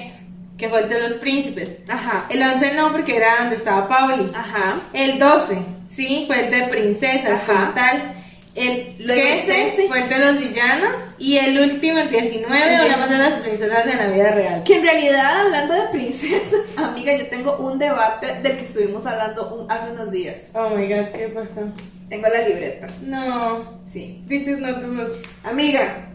[0.58, 1.72] que fue el de los príncipes.
[1.88, 2.26] Ajá.
[2.30, 4.32] El 11 no, porque era donde estaba Pauli.
[4.34, 4.82] Ajá.
[4.94, 5.58] El 12,
[5.90, 7.46] sí, fue el de princesas Ajá.
[7.46, 8.16] como tal.
[8.56, 9.88] El Luego el 13 13.
[9.88, 10.90] fue el de los villanos.
[11.18, 14.64] Y el último, el 19, hablamos de las princesas de la vida real.
[14.64, 19.56] Que en realidad, hablando de princesas, amiga, yo tengo un debate del que estuvimos hablando
[19.56, 20.50] un- hace unos días.
[20.54, 21.62] Oh my god, ¿qué pasó?
[22.10, 22.88] Tengo la libreta.
[23.02, 24.24] No, Sí.
[24.28, 25.16] this is not the book.
[25.44, 26.08] Amiga.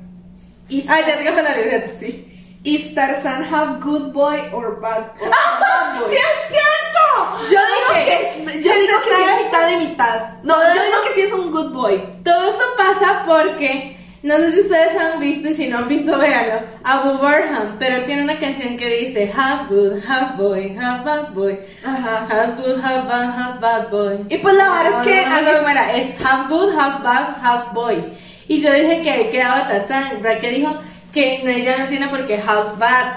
[0.68, 1.90] Is, Ah, ya tengo la libreta.
[1.98, 2.37] sí.
[2.68, 5.30] Is Tarzan have good boy or bad, boy?
[6.10, 7.02] ¡Sí es cierto!
[7.48, 10.16] Yo digo que es, yo digo que es mitad de mitad.
[10.42, 11.96] No, yo digo que sí es un good boy.
[12.22, 16.18] Todo esto pasa porque, no sé si ustedes han visto y si no han visto,
[16.18, 21.04] véanlo, Abu Barham, pero él tiene una canción que dice Half good, half boy, half
[21.06, 22.26] bad boy, Ajá.
[22.28, 24.26] half good, half bad, half bad boy.
[24.28, 27.02] Y pues la verdad No, es que no, no, no, era, es half good, half
[27.02, 28.12] bad, half boy.
[28.46, 30.76] Y yo dije que quedaba Tarzán, Raquel dijo
[31.12, 33.14] que no, ella no tiene por qué half bad.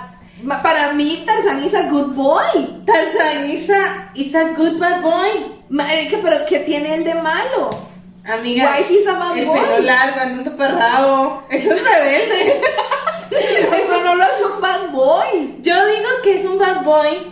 [0.63, 2.83] para mí Tarzan is a good boy.
[2.85, 5.55] Tarzán is a, is a good bad boy.
[5.69, 7.69] Marica, pero ¿qué tiene el de malo?
[8.23, 9.59] Amiga, Why he's a bad el boy?
[9.59, 11.43] pelo largo, anda un taparrabo.
[11.49, 12.61] Eso es rebelde.
[13.31, 15.55] Eso no lo hace un bad boy.
[15.61, 17.31] Yo digo que es un bad boy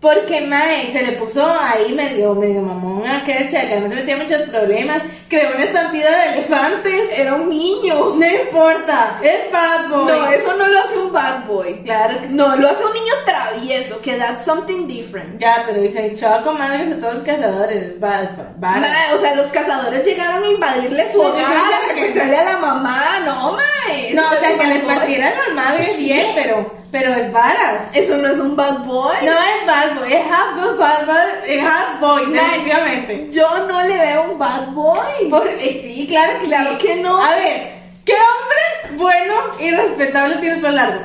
[0.00, 4.16] porque Mae se le puso ahí medio, medio mamón a Kercha, que además se metía
[4.16, 7.10] muchos problemas, creó una estampida de elefantes.
[7.18, 8.14] Era un niño.
[8.16, 10.06] No importa, es bad boy.
[10.06, 11.82] No, eso no lo hace un bad boy.
[11.84, 15.38] Claro que No, lo hace un niño travieso, que that's something different.
[15.38, 18.76] Ya, pero echaba con madres a todos los cazadores, es bad, bad.
[18.80, 22.44] Mae, o sea, los cazadores llegaron a invadirle su No, hogar, a que- secuestrarle a
[22.44, 23.04] la mamá.
[23.26, 24.14] No, mae.
[24.14, 24.78] No, o sea, que boy.
[24.86, 27.90] partieran las madres bien, pero, pero es varas.
[27.94, 29.16] Eso no es un bad boy.
[29.24, 33.28] No es bad boy, es half good, bad boy, es half boy, definitivamente.
[33.30, 35.28] Yo no le veo un bad boy.
[35.30, 36.86] Por- eh, sí, claro que Claro sí.
[36.86, 37.22] que no.
[37.22, 37.72] A ver,
[38.04, 41.04] ¿qué hombre bueno y respetable tiene el pelo largo?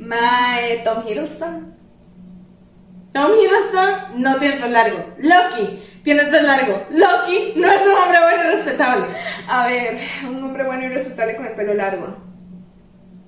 [0.00, 1.72] Mae, Tom Hiddleston.
[3.12, 5.04] Tom Hiddleston no tiene el pelo largo.
[5.18, 6.86] Loki tiene el pelo largo.
[6.90, 9.06] Loki no es un hombre bueno y respetable.
[9.48, 12.16] A ver, un hombre bueno y respetable con el pelo largo.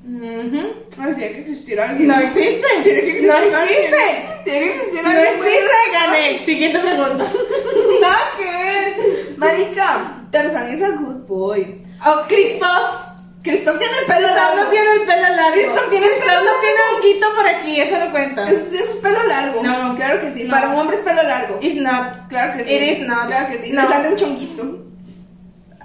[0.06, 0.62] Ujú.
[1.00, 2.08] Ay, tiene que existir alguien.
[2.08, 2.66] No existe.
[2.82, 3.54] Tiene que existir No alguien.
[3.62, 4.40] existe.
[4.44, 5.38] Tiene que existir No alguien.
[5.38, 6.42] muy existe, gané.
[6.44, 7.24] Siguiente pregunta.
[8.00, 9.34] Nada que.
[9.38, 11.82] Marica, Tarzan es a good boy.
[12.04, 13.02] Oh, Christoph.
[13.42, 14.56] Christoph tiene el pelo largo.
[14.62, 15.52] no tiene el pelo largo.
[15.54, 16.60] Christoph tiene el pelo Tom no largo.
[16.60, 18.50] tiene un quito por aquí, eso no cuenta.
[18.50, 19.62] Es, es pelo largo.
[19.62, 19.96] No.
[19.96, 20.44] Claro que sí.
[20.44, 20.50] No.
[20.50, 21.58] Para un hombre es pelo largo.
[21.62, 22.28] It's not.
[22.28, 22.74] Claro que sí.
[22.74, 23.26] It is not.
[23.26, 23.72] Claro que sí.
[23.72, 23.82] No.
[23.82, 24.83] Le sale un chonguito.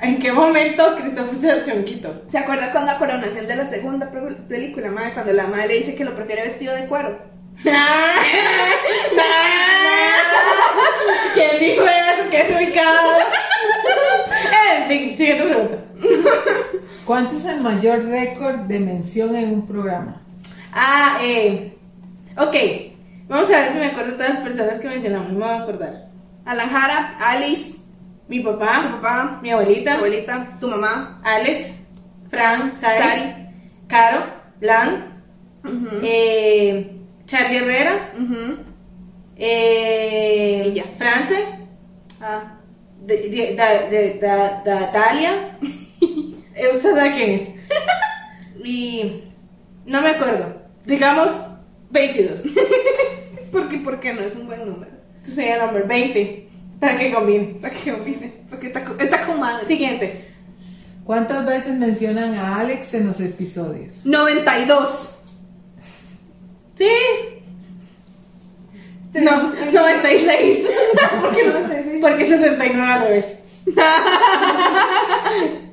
[0.01, 2.23] ¿En qué momento Christopher chonquito?
[2.31, 4.09] ¿Se acuerda con la coronación de la segunda
[4.47, 5.13] película, madre?
[5.13, 7.19] Cuando la madre le dice que lo prefiere vestido de cuero.
[11.33, 12.29] ¿Quién dijo eso?
[12.31, 13.09] ¿Qué es ubicado?
[14.77, 15.77] en fin, siguiente pregunta.
[17.03, 20.21] ¿Cuánto es el mayor récord de mención en un programa?
[20.71, 21.77] Ah, eh.
[22.37, 22.55] Ok.
[23.27, 25.33] Vamos a ver si me acuerdo de todas las personas que mencionamos.
[25.33, 26.07] No me voy a acordar.
[26.45, 27.78] Alan Jara, Alice,
[28.29, 31.19] Mi tu papá, papá, mi tu abuelita, abuelita, tu mamá.
[31.23, 31.71] Alex,
[32.29, 33.23] Fran, Sari, Sari.
[33.87, 34.19] Caro,
[34.61, 34.89] Lan,
[35.65, 35.99] Ujú.
[36.03, 36.91] eh,
[37.25, 38.57] Charlie Herrera, Ujú.
[39.35, 40.83] eh, Y ya.
[40.97, 41.35] France,
[42.21, 42.57] Ah.
[43.01, 45.57] de, de- da- de- da- da- Dalia,
[46.61, 47.49] Eh, ¿usted sabe quién es?
[48.65, 49.23] Y
[49.85, 51.29] no me acuerdo, digamos
[51.89, 52.41] 22,
[53.51, 54.21] ¿Por qué, por qué no?
[54.21, 54.91] Es un buen número.
[55.15, 56.48] Entonces sería el número 20,
[56.79, 57.57] para que combine.
[57.61, 58.33] Para que combine.
[58.49, 59.65] Porque está, está con madre.
[59.65, 60.25] Siguiente.
[61.03, 64.05] ¿Cuántas veces mencionan a Alex en los episodios?
[64.05, 65.15] 92.
[66.77, 66.91] Sí.
[69.13, 70.65] No, 96.
[71.21, 71.97] ¿Por qué 96?
[71.99, 73.25] Porque 69 al revés.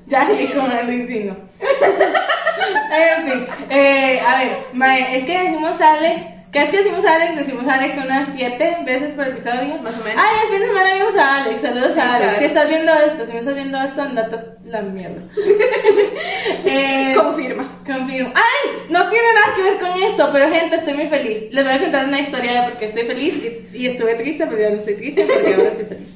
[0.06, 1.36] ya ni con el sí, no.
[2.96, 7.36] en fin, eh, a ver, mae, es que decimos Alex, cada vez que decimos Alex,
[7.36, 9.78] decimos Alex unas 7 veces por episodio.
[9.82, 10.22] Más o menos.
[10.24, 12.38] Ay, el fin de semana vimos a Alex, saludos a Alex.
[12.38, 15.20] Si estás viendo esto, si me estás viendo esto, andate la mierda.
[16.64, 17.74] eh, Confirma.
[17.84, 18.32] Confirmo.
[18.34, 18.70] ¡Ay!
[18.88, 21.44] No tiene nada que ver con esto, pero gente, estoy muy feliz.
[21.50, 24.46] Les voy a contar una historia de por qué estoy feliz y, y estuve triste,
[24.46, 26.08] pero ya no estoy triste porque ahora estoy feliz.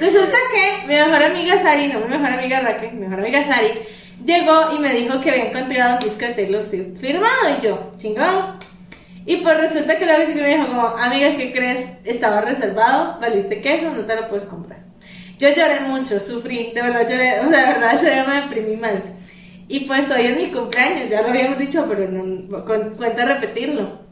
[0.00, 3.74] Resulta que mi mejor amiga Sari, no mi mejor amiga Raquel, mi mejor amiga Sari,
[4.24, 7.92] llegó y me dijo que había encontrado un disco de Taylor Swift firmado y yo,
[7.98, 8.63] chingón.
[9.26, 11.86] Y pues resulta que luego que me dijo como, amiga, ¿qué crees?
[12.04, 14.80] Estaba reservado, valiste queso, no te lo puedes comprar.
[15.38, 19.02] Yo lloré mucho, sufrí, de verdad lloré, o sea, de verdad día me deprimí mal.
[19.66, 24.04] Y pues hoy es mi cumpleaños, ya lo habíamos dicho, pero no, con, cuenta repetirlo.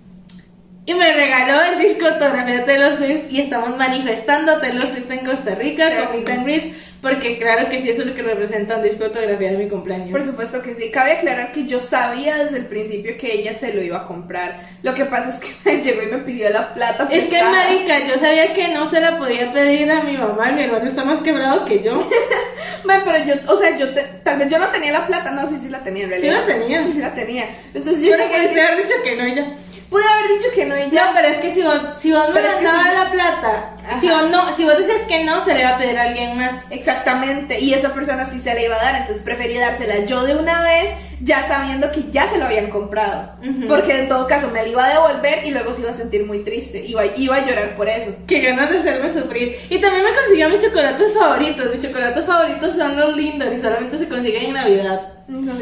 [0.85, 5.27] Y me regaló el disco autografía de Taylor Swift y estamos manifestando Taylor Swift en
[5.27, 8.77] Costa Rica con Meet and Greet, porque claro que sí, eso es lo que representa
[8.77, 10.11] un disco autografía de mi cumpleaños.
[10.13, 10.91] Por supuesto que sí.
[10.93, 14.61] Cabe aclarar que yo sabía desde el principio que ella se lo iba a comprar.
[14.83, 17.09] Lo que pasa es que me llegó y me pidió la plata.
[17.11, 20.63] Es que, marica, yo sabía que no se la podía pedir a mi mamá, mi
[20.63, 22.09] hermano está más quebrado que yo.
[22.85, 25.49] Ma, pero yo, o sea, yo te- tal vez yo no tenía la plata, no,
[25.49, 26.41] sí, sí la tenía en realidad.
[26.41, 26.87] la tenías.
[26.87, 27.57] Sí, sí la tenía.
[27.75, 29.53] Entonces yo Pero que que usted ha dicho que no, ya.
[29.91, 31.07] pude haber dicho que no ya.
[31.07, 34.01] No, pero es que si vos, si vos me mandabas la plata, Ajá.
[34.01, 36.37] si vos, no, si vos decías que no, se le va a pedir a alguien
[36.37, 36.65] más.
[36.71, 40.37] Exactamente, y esa persona sí se la iba a dar, entonces preferí dársela yo de
[40.37, 40.91] una vez,
[41.21, 43.33] ya sabiendo que ya se lo habían comprado.
[43.41, 43.69] Ujú.
[43.69, 46.25] Porque en todo caso me la iba a devolver y luego se iba a sentir
[46.27, 48.15] muy triste, iba, iba a llorar por eso.
[48.27, 49.57] Que ganas de hacerme sufrir.
[49.71, 51.71] Y también me consiguió mis chocolates favoritos.
[51.73, 55.13] Mis chocolates favoritos son los Lindor y solamente se consiguen en Navidad.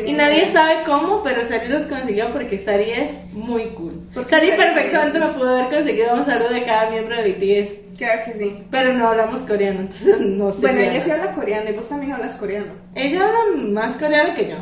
[0.05, 4.09] Y nadie sabe cómo, pero Sari los consiguió porque Sari es muy cool.
[4.15, 7.90] Porque Sari perfectamente me pudo haber conseguido un saludo de cada miembro de BTS.
[8.01, 8.65] Claro que sí.
[8.71, 10.61] Pero no hablamos coreano, entonces no sé.
[10.63, 12.73] Bueno, ella sí habla coreano y vos también hablas coreano.
[12.95, 13.41] Ella habla
[13.73, 14.57] más coreano que yo.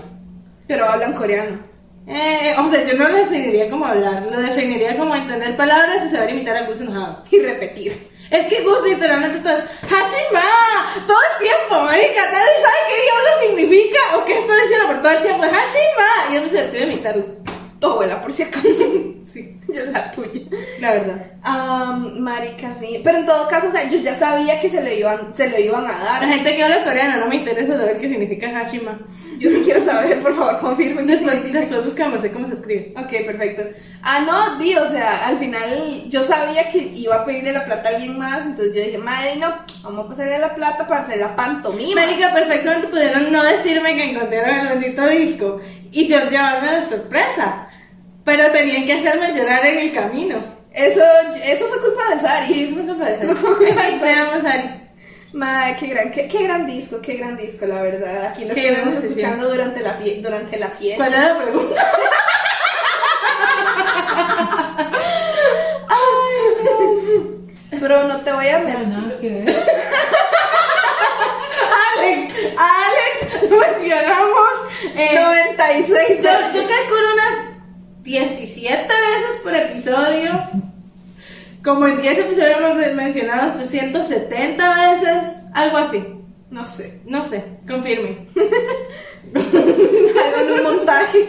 [0.66, 1.61] Pero hablan coreano.
[2.09, 6.11] Eh, o sea, yo no lo definiría como hablar, lo definiría como entender palabras y
[6.11, 7.22] saber imitar a Gus enojado.
[7.31, 8.11] Y repetir.
[8.29, 12.24] Es que Gus literalmente estás Hashima todo el tiempo, marica.
[12.33, 15.42] Nadie sabe qué diablo significa o qué está diciendo por todo el tiempo.
[15.44, 16.33] Hashima.
[16.33, 17.24] Y es muy divertido imitarlo.
[17.79, 18.68] Tu abuela, por si acaso.
[19.38, 20.40] Sí, Yo la tuya.
[20.81, 21.27] la verdad.
[21.42, 23.01] Am, marica, sí.
[23.05, 25.59] Pero en todo caso, o sea, yo ya sabía que se lo iban, se lo
[25.59, 26.24] iban a La dar.
[26.29, 28.98] gente que habla coreano no me interesa saber qué significa Hashima.
[29.38, 32.92] Yo sí quiero saber, por favor, confirmen Después, después buscamos, sé cómo se escribe.
[32.96, 33.62] Ok, perfecto.
[34.03, 37.88] Ah, no, di, o sea, al final yo sabía que iba a pedirle la plata
[37.88, 41.18] a alguien más, entonces yo dije, madre, no, vamos a pasarle la plata para hacer
[41.18, 42.01] la pantomima.
[42.01, 45.61] Marica, perfectamente pudieron no decirme que encontraron el bendito disco
[45.92, 47.67] y yo llevarme de sorpresa.
[48.29, 50.37] Pero tenían que hacerme llorar en el camino.
[50.73, 51.01] Eso,
[51.43, 52.47] eso fue culpa de Sari.
[52.55, 54.14] Sí, fue culpa de Eso fue culpa de Se Sari.
[54.14, 54.71] llama Sari.
[55.33, 58.27] Madre, qué gran, qué, qué gran disco, qué gran disco, la verdad.
[58.27, 61.05] Aquí lo estuvimos escuchando durante la, durante la fiesta.
[61.05, 61.93] ¿Cuál era la pregunta?
[67.81, 69.19] Pero no te voy a No mentir.
[69.21, 69.64] que ver.
[71.99, 74.51] Alex, Alex, mencionamos.
[74.97, 77.58] eh, 96 yo, yo calculo unas
[78.12, 80.31] 17 veces por episodio.
[81.62, 86.03] Como en 10 episodios hemos mencionado 270 veces, algo así.
[86.51, 87.01] No sé.
[87.05, 88.29] No sé, confirmen.
[89.35, 91.29] Hagan un montaje.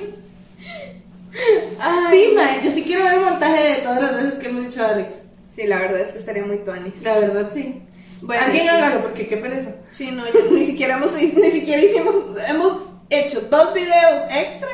[2.12, 4.86] Sí, mae, yo sí quiero ver un montaje de todas las veces que hemos dicho
[4.86, 5.16] Alex.
[5.56, 7.04] Sí, la verdad es que estaría muy tuanis.
[7.04, 7.82] La verdad, sí.
[8.22, 9.76] Bueno, Alguien y- hágalo, porque qué pereza.
[9.92, 12.16] Sí, no, yo- ni siquiera hemos, ni siquiera hicimos,
[12.48, 14.70] hemos hecho dos videos extra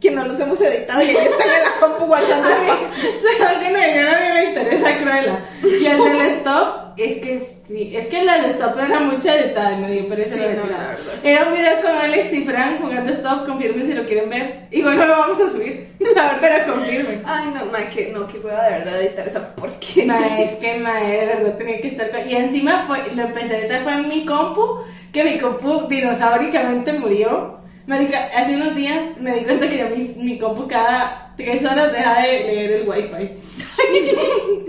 [0.00, 2.48] que no los hemos editado y ya están en la compu guardando.
[2.98, 5.40] Se que no, la interesa cruela.
[5.62, 9.76] Y el del stop, es que sí, es que el del stop era mucho detalle,
[9.76, 11.14] me dio pereza Sí, no, la verdad.
[11.24, 14.68] Era un video con Alex y Fran jugando stop, confirmen si lo quieren ver.
[14.70, 17.22] Igual no lo vamos a subir, la verdad, pero confirmen.
[17.26, 20.12] Ay, no, ma, que no, que hueva de verdad editar esa porquería.
[20.12, 23.58] Ma, es que ma, de verdad tenía que estar Y encima fue, lo empecé a
[23.58, 24.82] editar fue en mi compu,
[25.12, 27.57] que mi compu dinosauricamente murió.
[27.88, 31.90] Marica, hace unos días me di cuenta que ya mi, mi compu cada tres horas
[31.90, 33.30] deja de leer el wifi.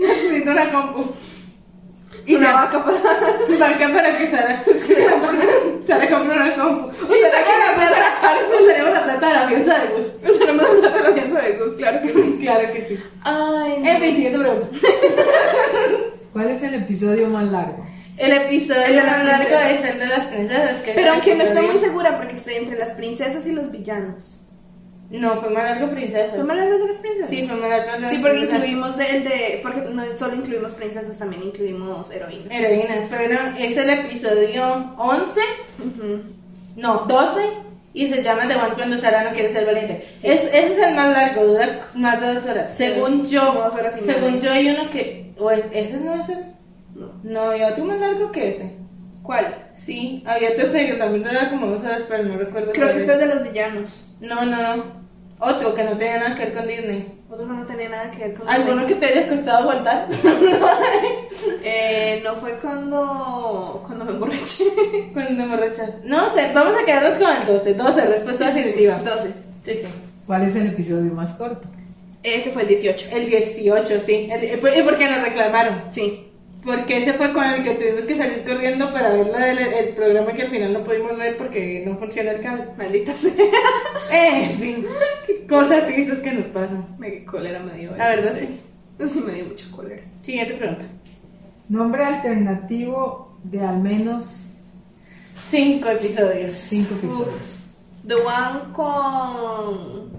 [0.00, 1.04] Necesito una compu.
[2.24, 2.98] Y Una vaca para.
[3.58, 4.64] Vaca para que Sara,
[5.86, 6.88] Sara compre una compu.
[7.14, 8.62] Y saca la plata de la cárcel.
[8.62, 10.38] Usaremos la plata de la fianza de Gus.
[10.38, 12.38] Tenemos la plata de la fianza de Gus, claro que sí.
[12.40, 12.98] Claro que sí.
[13.24, 14.66] Ay, En fin, siguiente pregunta.
[16.32, 17.89] ¿Cuál es el episodio más largo?
[18.20, 19.70] El episodio El de las princesas.
[19.70, 20.82] es el de las princesas.
[20.82, 23.70] que Pero el aunque no estoy muy segura porque estoy entre las princesas y los
[23.72, 24.36] villanos.
[25.10, 26.34] No, fue más largo princesas.
[26.36, 27.30] ¿Fue más largo de las princesas?
[27.30, 28.64] Sí, fue más largo de las Sí, porque princesas.
[28.64, 29.60] incluimos el de.
[29.62, 32.46] Porque no solo incluimos princesas, también incluimos heroínas.
[32.50, 35.40] Heroínas, pero es el episodio 11,
[35.80, 36.22] Ujú.
[36.76, 37.40] no, 12,
[37.92, 40.06] y se llama The One cuando Sara no quiere ser valiente.
[40.22, 42.70] Es, ese es el más largo, dura más de dos horas.
[42.76, 46.22] Sí, Según yo, dos horas y según yo hay uno que, o es- ese no
[46.22, 46.44] es el,
[47.00, 47.12] No.
[47.22, 48.76] no, hay otro más largo que ese.
[49.22, 49.46] ¿Cuál?
[49.76, 52.72] Sí, había otro que también duraba como dos horas, pero no recuerdo.
[52.72, 53.08] Creo cuál que es.
[53.08, 54.14] este es de los villanos.
[54.20, 54.84] No, no, no.
[55.38, 57.18] Otro que no tenía nada que ver con Disney.
[57.30, 58.48] Otro que no tenía nada que ver con.
[58.48, 60.08] ¿Alguno que te haya costado aguantar?
[61.62, 63.82] Eh, no fue cuando.
[63.86, 64.64] Cuando me emborraché.
[65.12, 65.90] Cuando te emborrachas.
[66.04, 67.74] No sé, vamos a quedarnos con el 12.
[67.74, 68.98] 12, respuesta definitiva.
[68.98, 69.28] 12.
[69.64, 69.86] Sí, sí.
[70.26, 71.68] ¿Cuál es el episodio más corto?
[72.22, 73.08] Ese fue el 18.
[73.12, 74.28] El 18, sí.
[74.30, 75.84] El- ¿Y por qué nos reclamaron?
[75.90, 76.29] Sí.
[76.64, 80.32] Porque ese fue con el que tuvimos que salir corriendo para ver del- el programa
[80.32, 82.66] que al final no pudimos ver porque no funciona el cable.
[82.76, 83.32] Maldita sea.
[84.12, 84.86] Eh, en fin.
[85.48, 86.96] Cosas tristes que nos pasan.
[86.98, 87.96] Me cólera me dio.
[87.96, 88.46] La verdad, sí.
[88.46, 88.60] sí.
[88.98, 90.02] Eso sí me dio mucha cólera.
[90.24, 90.84] Siguiente pregunta.
[91.70, 94.46] Nombre alternativo de al menos
[95.48, 96.56] Cinco episodios.
[96.56, 97.70] cinco episodios.
[98.06, 100.10] The One con.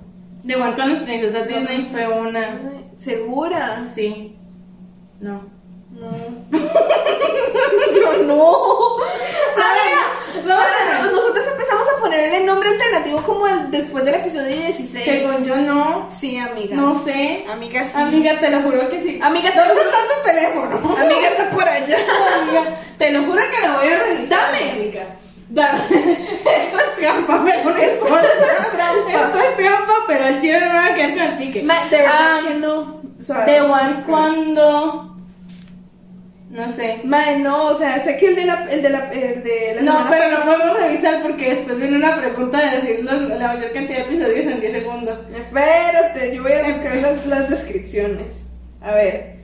[0.43, 2.59] De One con los princesas Disney fue una.
[2.97, 3.87] ¿Segura?
[3.95, 4.35] Sí.
[5.19, 5.60] No.
[6.01, 6.09] No.
[7.95, 8.97] Yo no.
[9.55, 10.01] Sara,
[10.47, 15.03] Sara, nosotros empezamos a ponerle nombre alternativo como el- después del episodio 16.
[15.03, 16.09] Según yo no.
[16.19, 16.75] Sí, amiga.
[16.75, 17.45] No sé.
[17.51, 17.91] Amiga, sí.
[17.95, 19.19] Amiga, te lo juro que sí.
[19.21, 20.97] Amiga, ¿dónde está tu teléfono?
[20.97, 21.97] Amiga, está por allá.
[22.41, 22.63] Amiga,
[22.97, 24.29] te lo juro que lo voy a revisar.
[24.29, 24.71] Dame.
[24.71, 25.03] amiga.
[25.49, 25.81] Dame.
[26.45, 30.93] Esto es trampa, me pones Esto es trampa, pero el chido no me va a
[30.95, 31.63] quedar con el pique.
[31.63, 33.01] Ma, de verdad Ah, que no.
[33.45, 35.10] The One cuando.
[36.51, 37.01] No sé.
[37.05, 39.81] Mae, no, o sea, sé que el de la, el de la, el de la
[39.83, 43.53] No, pero no pasada- podemos revisar porque después viene una pregunta de decir los- la
[43.53, 45.19] mayor cantidad de episodios en 10 segundos.
[45.33, 48.43] Espérate, yo voy a buscar las, las descripciones.
[48.81, 49.35] A ver.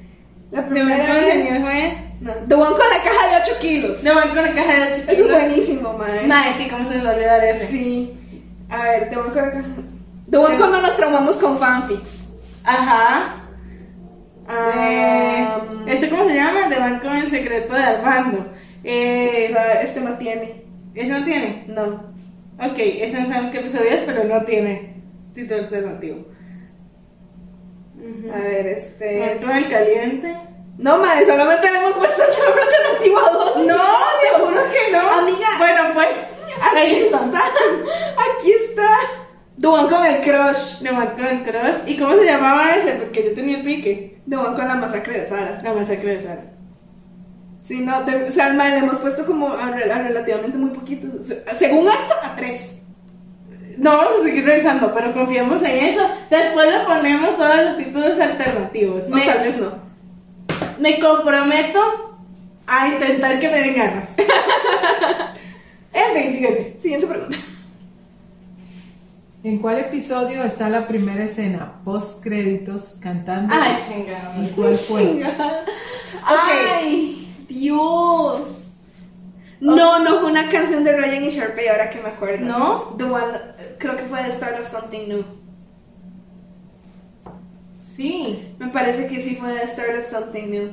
[0.51, 1.61] La primera es...
[1.61, 1.97] fue.
[2.19, 4.01] No, The One con la caja de 8 kilos.
[4.01, 5.31] The One con la caja de 8 Eso es kilos.
[5.31, 6.27] buenísimo, mae.
[6.27, 7.67] Mae, sí, ¿cómo se nos va a olvidar ese?
[7.67, 8.13] Sí.
[8.69, 9.65] A ver, The One con la caja...
[10.29, 12.09] The One cuando nos traumamos con fanfics.
[12.63, 13.35] Ajá.
[14.49, 16.59] Eh, Um, ¿Este cómo se llama?
[16.67, 18.45] One con el secreto de Armando.
[18.83, 20.63] Eh, este no tiene.
[20.95, 21.65] ¿Ese no tiene?
[21.67, 21.85] No.
[22.59, 24.95] Ok, ese no sabemos qué episodio es, pero no tiene
[25.35, 26.25] título alternativo.
[27.97, 28.31] Ujú.
[28.33, 29.21] A ver, este...
[29.43, 30.35] One es- el caliente.
[30.77, 33.57] No, mae, solamente le hemos puesto el nombre alternativo a dos.
[33.65, 33.75] No,
[34.21, 35.09] te juro que no.
[35.09, 35.47] Amiga.
[35.59, 36.07] Bueno, pues.
[36.75, 37.19] Ahí está.
[39.67, 40.79] The One con el crush.
[40.81, 41.77] The One con el crush.
[41.87, 42.91] ¿Y cómo se llamaba ese?
[42.93, 44.17] Porque yo tenía el pique.
[44.29, 45.59] The One con la masacre de Sara.
[45.63, 46.43] La masacre de Sara.
[47.63, 51.11] Sí, no, de- o sea, le hemos puesto como a, re- a relativamente muy poquitos.
[51.27, 52.75] Se- Según esto, a tres.
[53.77, 56.01] No vamos a seguir revisando, pero confiamos en eso.
[56.29, 59.07] Después le ponemos todos los títulos alternativos.
[59.09, 59.71] No, Me- tal vez no.
[60.79, 62.15] Me comprometo
[62.67, 64.09] a intentar que me den ganas.
[65.93, 66.77] en fin, siguiente.
[66.79, 67.37] Siguiente pregunta.
[69.43, 73.53] ¿En cuál episodio está la primera escena post créditos cantando?
[73.55, 74.35] Ay, chingada.
[74.43, 75.23] ¿Y cuál fue?
[76.25, 78.71] Ay, Dios.
[79.59, 82.45] No, no fue una canción de Ryan y Sharpay, ahora que me acuerdo.
[82.45, 82.95] ¿No?
[82.97, 83.37] The One,
[83.79, 85.23] creo que fue The Start of Something New.
[87.95, 88.53] Sí.
[88.59, 90.71] Me parece que sí fue The Start of Something New.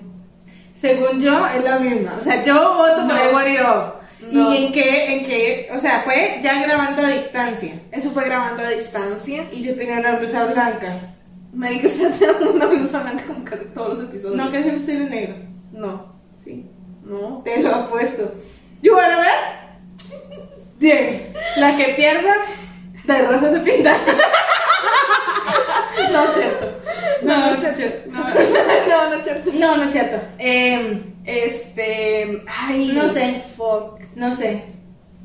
[0.75, 2.17] Según yo, es la misma.
[2.19, 3.33] O sea, yo voto por No.
[3.33, 4.04] What It.
[4.31, 4.55] No.
[4.55, 5.69] ¿Y en qué, en qué?
[5.75, 7.81] O sea, fue ya grabando a distancia.
[7.93, 9.45] Eso fue grabando a distancia.
[9.53, 11.15] Y yo tenía una blusa blanca.
[11.53, 14.37] Marico, usted tiene una blusa blanca como casi todos los episodios.
[14.37, 15.35] No, que siempre estoy de negro.
[15.73, 16.15] No,
[16.45, 16.67] Sí.
[17.05, 17.43] no.
[17.45, 18.35] Te lo apuesto.
[18.83, 20.39] ¿You wanna ver?
[20.79, 21.23] Bien.
[21.57, 22.35] La que pierda,
[23.05, 23.97] de rosa se pinta.
[26.13, 26.79] no, es cierto.
[27.23, 28.11] No, no, es cierto.
[28.11, 28.19] No,
[28.89, 29.51] no, no es cierto.
[29.55, 30.23] No, no es cierto.
[30.39, 32.43] Em, Este.
[32.47, 33.43] Ay, No sé.
[33.57, 34.01] Fuck.
[34.15, 34.63] no sé.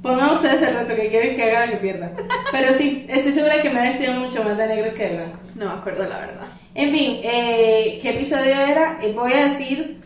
[0.02, 2.12] Pongan ustedes el reto que quieren que haga la que pierda.
[2.54, 5.40] Pero sí, estoy segura que me ha vestido mucho más de negro que de blanco.
[5.56, 6.48] No me acuerdo la verdad.
[6.74, 8.98] En fin, eh, ¿qué episodio era?
[9.02, 10.00] Eh, voy a decir.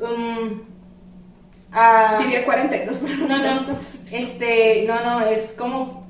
[0.00, 0.60] um,
[1.72, 3.60] Ah, Diría 42, pero no, no,
[4.10, 6.05] este, no, no, es como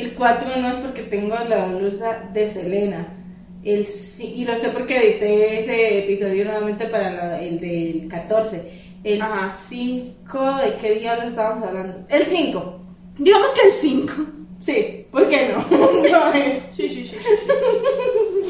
[0.00, 3.06] el 4 no es porque tengo la blusa de Selena.
[3.64, 3.86] El,
[4.18, 8.62] y lo sé porque edité ese episodio nuevamente para la- el del 14.
[9.04, 9.56] El Ajá.
[9.68, 11.98] 5, ¿de qué diablo estábamos hablando?
[12.08, 12.80] El 5.
[13.18, 14.12] Digamos que el 5.
[14.60, 15.64] Sí, ¿por qué no?
[15.78, 16.58] no es.
[16.76, 17.16] Sí, sí, sí,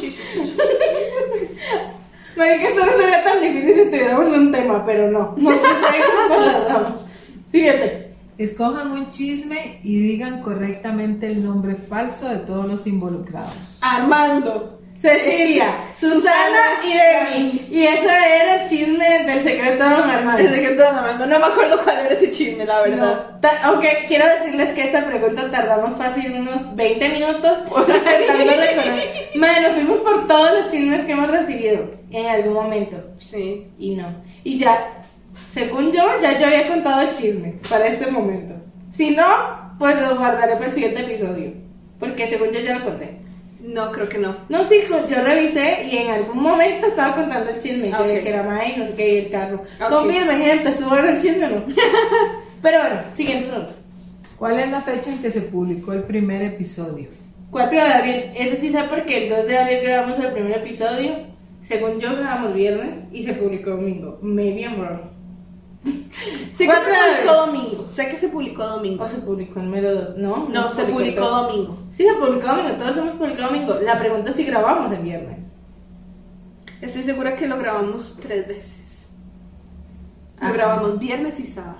[0.00, 0.10] sí.
[0.10, 0.16] sí.
[2.36, 5.34] No es que esto no sería tan difícil si tuviéramos un tema, pero no.
[5.36, 7.04] No ramas.
[7.50, 8.07] Siguiente.
[8.38, 13.78] Escojan un chisme y digan correctamente el nombre falso de todos los involucrados.
[13.80, 14.78] Armando.
[15.00, 17.66] Cecilia, Susana y Demi.
[17.70, 20.42] Y ese era el chisme del secreto de Don Armando.
[20.42, 21.26] Desde que todo Armando.
[21.26, 23.38] No me acuerdo cuál era ese chisme, la verdad.
[23.40, 29.38] No, aunque quiero decirles que esta pregunta tardamos fácil unos 20 minutos de.
[29.38, 32.96] Madre, nos fuimos por todos los chismes que hemos recibido en algún momento.
[33.18, 33.68] Sí.
[33.78, 34.06] Y no.
[34.42, 35.04] Y ya,
[35.52, 38.54] según yo, ya yo había contado el chisme para este momento.
[38.90, 39.24] Si no,
[39.78, 41.52] pues lo guardaré para el siguiente episodio.
[41.98, 43.18] Porque según yo ya lo conté.
[43.60, 44.36] No, creo que no.
[44.48, 48.22] No, sí, yo revisé y en algún momento estaba contando el chisme, que, Ok.
[48.22, 49.62] que era May, no sé qué, y el carro.
[49.82, 49.88] Ok.
[49.90, 51.64] Confirme, gente, ¿estuvo bueno el chisme o no?
[52.62, 53.72] Pero bueno, siguiente pregunta.
[54.38, 57.08] ¿Cuál es la fecha en que se publicó el primer episodio?
[57.50, 61.10] 4 de abril, ese sí sé porque el 2 de abril grabamos el primer episodio.
[61.62, 64.18] Según yo grabamos viernes y se publicó domingo.
[64.22, 65.00] Maybe I'm wrong.
[65.84, 67.88] Sé que se publicó domingo.
[67.90, 69.04] Sé que se publicó domingo.
[69.04, 70.48] O se publicó el mero 2, ¿no?
[70.48, 71.46] No, se publicó 2.
[71.52, 71.78] domingo.
[71.92, 73.74] Sí, se publicó domingo, todos hemos publicado domingo.
[73.82, 75.38] La pregunta es si grabamos el viernes.
[76.80, 79.08] Estoy segura que lo grabamos tres veces.
[80.40, 80.54] Lo Ajá.
[80.56, 81.78] grabamos viernes y sábado.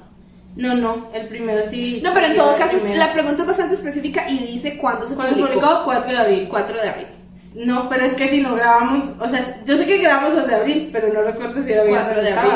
[0.56, 2.00] No, no, el primero sí.
[2.02, 5.36] No, pero en todo caso, la pregunta es bastante específica y dice cuándo se ¿Cuándo
[5.36, 5.60] publicó.
[5.60, 5.84] publicó?
[5.84, 6.48] 4 de abril.
[6.50, 7.06] 4 de abril.
[7.54, 10.54] No, pero es que si no grabamos, o sea, yo sé que grabamos 2 de
[10.56, 12.52] abril, pero no recuerdo si era viernes 4 de abril.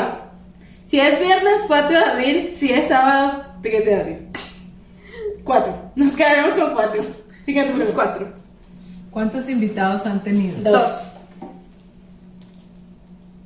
[0.87, 4.27] Si es viernes, 4 de abril, si es sábado, 3 de abril.
[5.43, 5.91] 4.
[5.95, 7.03] Nos quedaremos con 4.
[7.45, 8.27] Fíjate, Los pues, cuatro.
[9.11, 10.57] ¿Cuántos invitados han tenido?
[10.71, 10.73] Dos.
[10.73, 11.01] Dos.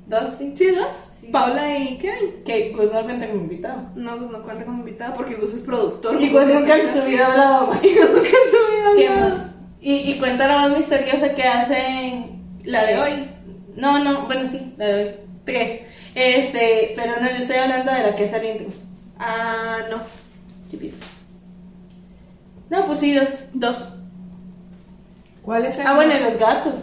[0.08, 0.54] Dos, sí.
[0.56, 0.88] ¿Sí, dos?
[1.20, 1.28] Sí.
[1.28, 2.44] Paula y Kevin.
[2.46, 3.82] Que Gus no cuenta como invitado.
[3.96, 6.22] No, pues no cuenta como invitado porque Gus es productor.
[6.22, 7.66] Y Gus nunca en su vida ha hablado.
[7.74, 9.38] nunca en su vida ha ¿Qué hablado.
[9.38, 9.48] más?
[9.82, 12.42] Y, y cuenta la voz misteriosa que hacen.
[12.64, 13.12] La de hoy.
[13.76, 15.16] No, no, bueno, sí, la de hoy.
[15.44, 15.82] Tres.
[16.16, 18.68] Este, pero no, yo estoy hablando de la que es el intro.
[19.20, 19.98] Ah, no.
[20.70, 20.98] Chipito.
[22.70, 23.28] No, pues sí, dos.
[23.54, 23.90] Dos.
[25.44, 26.74] ¿Cuál es el Ah, bueno, y los gatos.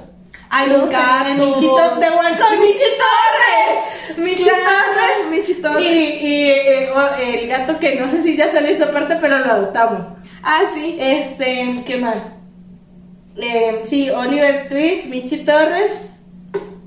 [0.50, 1.36] Ay, los gatos.
[1.36, 4.18] Michito de Juan con Michi Torres.
[4.18, 5.30] Michi Torres.
[5.30, 5.82] Michi Y, Torres.
[5.86, 9.44] y eh, o- el gato que no sé si ya salió esta parte, pero lo
[9.52, 10.06] adoptamos.
[10.42, 10.96] Ah, sí.
[10.98, 12.18] Este, ¿qué más?
[13.36, 15.92] Eh, sí, Oliver Twist, Michi Torres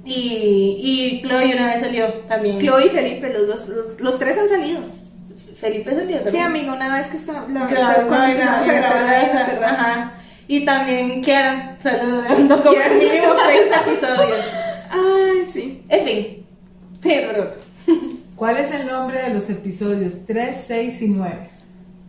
[0.07, 2.59] y, y Chloe una vez salió también.
[2.59, 4.79] Chloe y Felipe, los dos, los, los tres han salido.
[5.59, 6.31] Felipe salió también.
[6.31, 9.35] Sí, amigo, una vez que está, la, Claro, cuando empezamos no, a grabar ahí en
[9.35, 9.73] la terraza.
[9.73, 10.13] Ajá.
[10.47, 14.45] Y también Kiara saludando como mínimo seis episodios.
[14.89, 15.83] Ay, sí.
[15.89, 16.45] En fin.
[17.01, 17.53] Sí, pero
[18.35, 21.49] ¿Cuál es el nombre de los episodios 3, 6 y 9?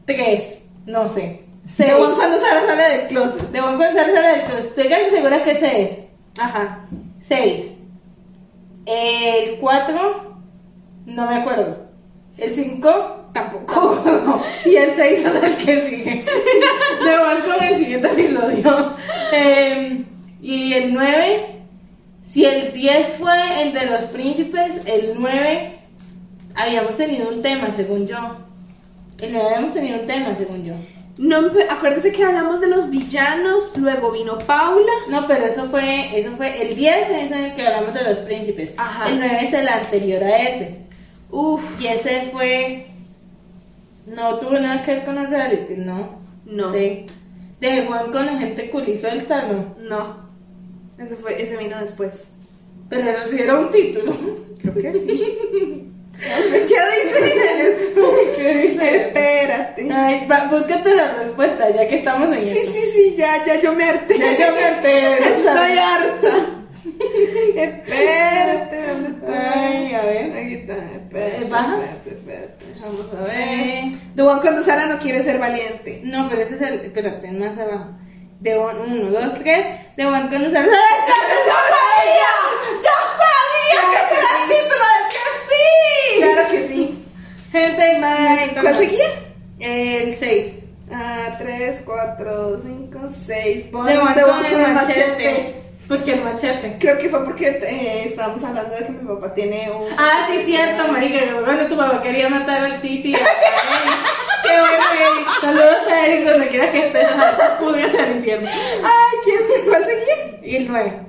[0.05, 1.43] tres, no sé.
[1.77, 1.91] De.
[1.91, 3.51] Juan cuando Sara sale del closet.
[3.51, 4.67] De buen pensar sale del closet.
[4.67, 5.91] Estoy casi segura que ese es.
[6.39, 6.87] Ajá.
[7.21, 7.67] 6.
[8.91, 10.41] El 4,
[11.05, 11.77] no me acuerdo.
[12.39, 14.03] El 5, tampoco.
[14.65, 16.25] y el 6 es el que sigue.
[17.05, 18.95] De igual con el siguiente episodio.
[19.31, 20.07] Em,
[20.41, 21.47] y el 9,
[22.27, 25.79] si el 10 fue el de los príncipes, el 9
[26.55, 28.39] habíamos tenido un tema, según yo.
[29.21, 30.75] El 9 habíamos tenido un tema, según yo.
[31.19, 34.93] No, acuérdense que hablamos de los villanos, luego vino Paula.
[35.09, 38.19] No, pero eso fue, eso fue, el 10 es en el que hablamos de los
[38.19, 38.73] príncipes.
[38.77, 39.09] Ajá.
[39.09, 40.77] El 9 es el anterior a ese.
[41.31, 42.87] Uf, Y ese fue,
[44.07, 46.21] no tuvo nada que ver con los reality, ¿no?
[46.47, 46.73] No.
[46.73, 47.07] Sí.
[47.61, 49.75] De Juan con la gente culisuelta, ¿no?
[49.81, 50.29] no.
[50.99, 52.35] Ese fue, ese vino después.
[52.89, 54.17] Pero eso sí era un título.
[54.61, 55.93] Creo que sí.
[56.19, 56.79] No sé qué
[58.69, 58.97] dice.
[58.97, 59.89] Espérate.
[59.93, 62.73] Ay, va, búscate la respuesta, ya que estamos en Sí, esto.
[62.73, 64.19] sí, sí, ya, ya yo me harté.
[64.19, 65.19] Ya yo me harté de.
[65.19, 66.37] Estoy harta.
[67.55, 69.53] Espérate, ¿dónde está?
[69.63, 70.37] Ay, a ver.
[70.37, 71.77] Aquí está, espérate, baja.
[71.77, 72.65] espérate, espérate.
[72.81, 73.35] Vamos a ver.
[73.39, 73.99] Eh.
[74.19, 76.01] One cuando Sara no quiere ser valiente.
[76.05, 77.91] No, pero ese es el, espérate, más abajo.
[78.41, 79.67] De Juan, uno, dos, tres.
[79.97, 80.71] De Juan con los ¡Ay, ¡Yo
[81.75, 82.33] sabía!
[82.77, 84.98] ¡Yo sabía que era el título que
[85.59, 86.21] sí!
[86.21, 87.05] Claro que sí.
[87.53, 89.07] Gente, Ay, ¿Cuál seguía?
[89.59, 90.53] El 6.
[90.93, 93.65] Ah, 3, 4, 5, 6.
[93.65, 95.01] De Ponemos One The con el machete.
[95.11, 95.55] machete.
[95.89, 96.77] Porque el machete.
[96.79, 99.87] Creo que fue porque eh, estábamos hablando de que mi papá tiene un.
[99.97, 101.19] Ah, sí, cierto, marica.
[101.45, 103.13] Bueno, tu papá quería matar al Sisi.
[104.43, 104.85] Qué bueno,
[105.15, 105.29] Eric.
[105.41, 107.09] Saludos a Eric donde quiera que estés.
[107.59, 108.49] Pudieras al infierno.
[108.51, 109.39] Ay, ¿quién,
[109.69, 110.41] ¿cuál seguía?
[110.43, 111.01] Y el 9.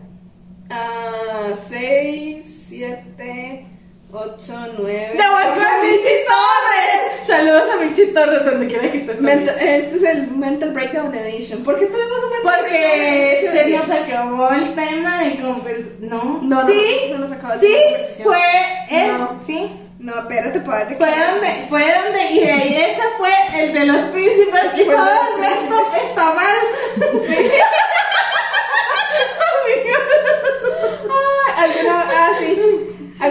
[0.69, 3.65] Ah, 6, 7,
[4.11, 4.91] 8, 9.
[4.91, 7.27] ¡De vuelta a Michi Torres!
[7.27, 9.21] Saludos a Michi Torres donde quiera que estés.
[9.21, 11.63] Mental- este es el Mental Breakdown Edition.
[11.63, 15.95] ¿Por qué tuvimos un Mental Porque Breakdown se nos acabó el tema de conversación.
[16.09, 18.27] No, No, no, sí, se nos acabó el sí, conversación.
[18.27, 18.41] fue
[18.89, 19.39] él, No.
[19.45, 19.81] sí.
[19.99, 23.29] No, espérate, para Fue donde, fue donde, y de ahí ese fue
[23.61, 26.57] el de los príncipes y todo el resto está mal.
[31.11, 32.61] Ah, ¿Alguna, ah, sí.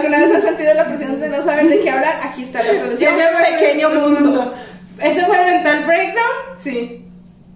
[0.09, 2.15] ¿Alguna vez has sentido la presión de no saber de qué hablar?
[2.23, 3.13] Aquí está la solución.
[3.19, 4.55] El Pequeño mundo.
[4.99, 6.35] Ese fue el mental breakdown.
[6.63, 7.05] Sí.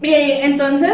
[0.03, 0.93] Y entonces,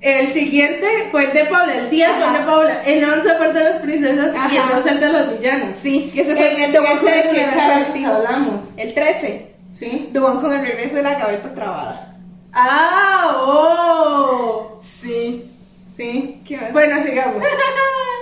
[0.00, 2.46] el siguiente fue el de Paula, el 10 fue el de Ajá.
[2.46, 4.76] Paula, el 11 fue el de las princesas y el Ajá.
[4.76, 5.78] 12 el de los villanos.
[5.82, 8.04] Sí, que ese fue el, el de de que Funeral Carlos Party.
[8.04, 8.60] hablamos.
[8.76, 9.54] El 13.
[9.78, 10.12] ¿Sí?
[10.14, 12.14] One con el regreso de la gaveta trabada.
[12.52, 14.80] Ah, oh.
[15.02, 15.50] Sí.
[15.96, 16.42] Sí.
[16.46, 16.58] ¿Qué?
[16.72, 17.42] Bueno, sigamos.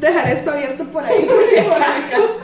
[0.00, 2.38] Dejaré esto abierto por ahí por si acaso.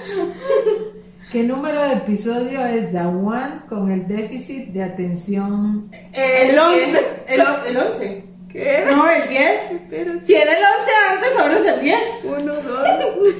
[1.32, 5.90] ¿Qué número de episodio es The One con el déficit de atención?
[6.12, 7.06] El, El 11.
[7.26, 8.24] El, el 11.
[8.52, 8.90] ¿Qué era?
[8.92, 9.40] No, el 10.
[9.72, 10.26] Espérate.
[10.26, 11.98] Si era el 11 antes, ahora es el 10.
[12.22, 12.62] 1, 2,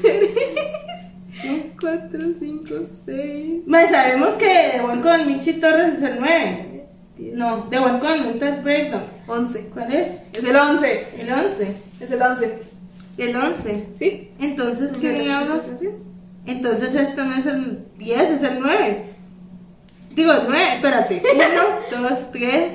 [0.02, 2.74] 3, 4, 5,
[3.06, 3.62] 6.
[3.66, 6.86] Más sabemos que de One con el Michi Torres es el 9.
[7.34, 9.04] No, de One con el Breakdown.
[9.28, 9.66] 11.
[9.72, 10.08] ¿Cuál es?
[10.32, 11.06] Es el 11.
[11.20, 11.76] El 11.
[12.00, 12.73] Es el 11.
[13.16, 13.86] El 11.
[13.98, 14.30] ¿Sí?
[14.38, 15.64] Entonces, ¿qué ¿Qué diablos?
[16.46, 19.04] Entonces, esto no es el 10, es el 9.
[20.14, 21.22] Digo, el 9, espérate.
[21.92, 22.72] 1, 2, 3,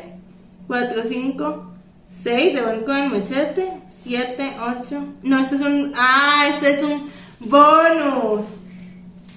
[0.67, 1.73] 4, 5,
[2.11, 3.71] 6 de One con el Machete.
[3.89, 5.03] 7, 8.
[5.23, 5.93] No, este es un.
[5.95, 7.09] Ah, este es un
[7.41, 8.47] bonus.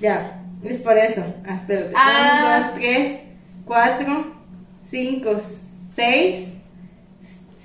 [0.01, 1.23] Ya, es por eso.
[1.47, 1.93] Ah, espérate.
[1.97, 2.73] Ah.
[2.75, 3.21] 1, 2, 3,
[3.65, 4.27] 4,
[4.87, 5.31] 5,
[5.95, 6.49] 6,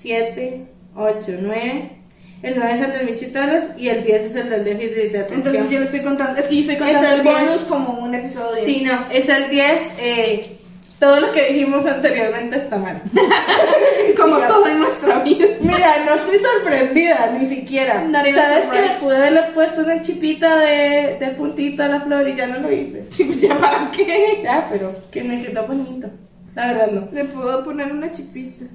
[0.02, 1.97] 7, 8, 9.
[2.44, 5.20] El 9 es el del Michi Torres y el 10 es el del déficit de
[5.20, 5.40] atención.
[5.40, 6.40] Entonces yo le estoy contando.
[6.40, 7.62] Es que yo estoy contando Es el el bonus 10.
[7.62, 8.64] como un episodio.
[8.66, 9.82] Sí, no, es el 10.
[10.00, 10.58] Eh,
[11.00, 13.02] todo lo que dijimos anteriormente está mal.
[14.18, 14.48] Como Digamos.
[14.48, 15.46] todo en nuestra vida.
[15.62, 18.04] Mira, no estoy sorprendida, ni siquiera.
[18.04, 22.36] Even ¿Sabes que pude haberle puesto una chipita de, del puntito a la flor y
[22.36, 23.06] ya no lo hice?
[23.12, 24.40] Sí, pues ya para qué.
[24.44, 26.10] Ya, pero que me quedó bonito.
[26.56, 27.08] La verdad no.
[27.12, 28.66] Le puedo poner una chipita.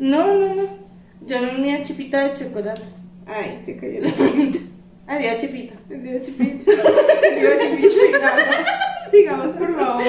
[0.00, 0.83] No, no, no.
[1.26, 2.82] Yo no tenía chipita de chocolate.
[3.26, 4.58] Ay, se cayó la pregunta.
[5.06, 5.74] Adiós, chipita.
[5.88, 6.72] Dios chipita.
[6.72, 8.36] Dios chipita.
[9.10, 10.02] Sigamos, por favor.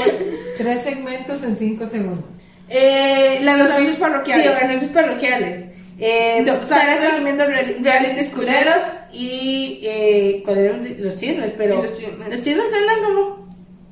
[0.58, 2.26] Tres segmentos en cinco segundos.
[2.70, 4.44] Eh, la Los anuncios parroquiales.
[4.46, 5.66] Sí, los anuncios parroquiales.
[6.00, 11.54] Eh, No, Sara resumiendo reali- realities culeros y eh, ¿cuál eran los chismes?
[11.58, 12.28] Pero los chismes.
[12.30, 12.66] los chismes
[13.06, 13.48] como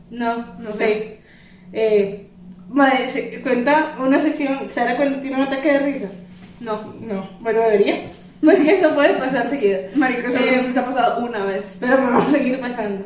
[0.10, 1.20] no, no sé.
[1.72, 2.28] Eh,
[2.70, 6.08] madre, se- cuenta una sección, Sara cuando tiene un ataque de risa.
[6.64, 6.94] No.
[7.02, 8.02] No, bueno debería.
[8.44, 9.80] Porque eso puede pasar seguido.
[9.96, 11.78] Marico, eso Eh, te ha pasado una vez.
[11.80, 13.06] pero me va a seguir pasando.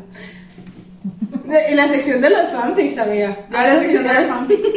[1.49, 3.35] En la sección de los fanfics, amiga.
[3.53, 4.69] A la sección de los fanfics.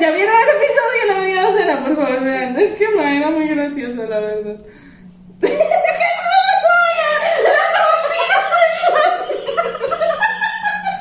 [0.00, 2.58] Ya vieron el episodio media docena, por favor, vean.
[2.60, 4.56] Es que ma, era muy gracioso, la verdad.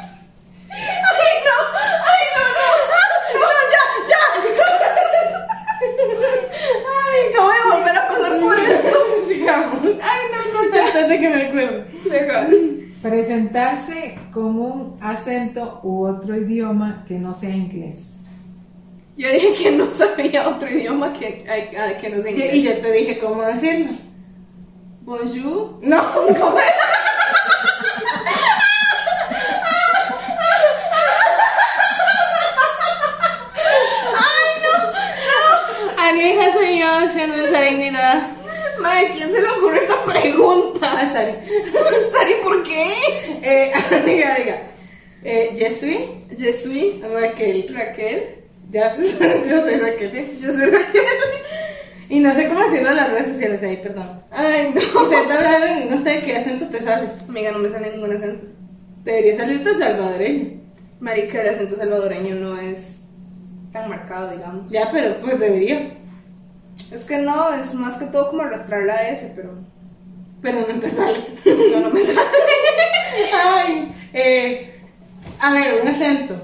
[0.06, 1.58] ¡Ay, no!
[2.12, 2.70] ¡Ay, no, no!
[3.40, 4.22] ¡No, ya, ya!
[7.12, 8.98] ¡Ay, No voy a volver a pasar por esto.
[9.28, 9.80] Sigamos.
[10.02, 10.86] ¡Ay, no, no!
[10.88, 11.84] Antes de que me acuerdo.
[12.10, 12.82] Legal.
[13.02, 18.12] Presentarse con un acento u otro idioma que no sea inglés.
[19.18, 21.46] Yo dije que no sabía otro idioma que,
[22.02, 22.54] que no Y inglés.
[22.56, 23.94] y yo te dije cómo decirlo.
[25.02, 25.80] Bonjour.
[25.84, 26.04] No,
[26.40, 26.74] ¿cómo era?
[35.98, 38.28] Anija soy yo, yo no sé ni nada.
[38.80, 40.92] Madre, ¿quién se le ocurre esta pregunta?
[40.92, 42.12] Ah, Sari.
[42.12, 42.88] Sari, ¿por qué?
[43.42, 44.58] Eh, amiga, diga.
[45.24, 45.56] Eh,
[47.12, 47.74] Raquel.
[47.74, 48.24] Raquel.
[48.70, 48.98] Ya,
[49.50, 50.40] yo soy Raquel.
[50.40, 51.04] Yo soy Raquel.
[52.08, 54.22] Y no sé cómo decirlo en las redes sociales ahí, perdón.
[54.30, 55.04] Ay, no.
[55.04, 57.10] Intenta hablar en, no sé qué acento te sale.
[57.28, 58.46] Amiga, no me sale ningún acento.
[59.04, 60.62] Debería salirte salvadoreño.
[61.00, 63.00] Marica, el acento salvadoreño no es
[63.72, 64.72] tan marcado, digamos.
[64.72, 65.98] Ya, pero pues debería.
[66.92, 69.58] Es que no, es más que todo como arrastrar la S, pero
[70.46, 71.26] Pero no te sale.
[71.72, 72.20] no, no me sale.
[73.34, 74.80] Ay, eh,
[75.40, 76.40] a ver, un acento.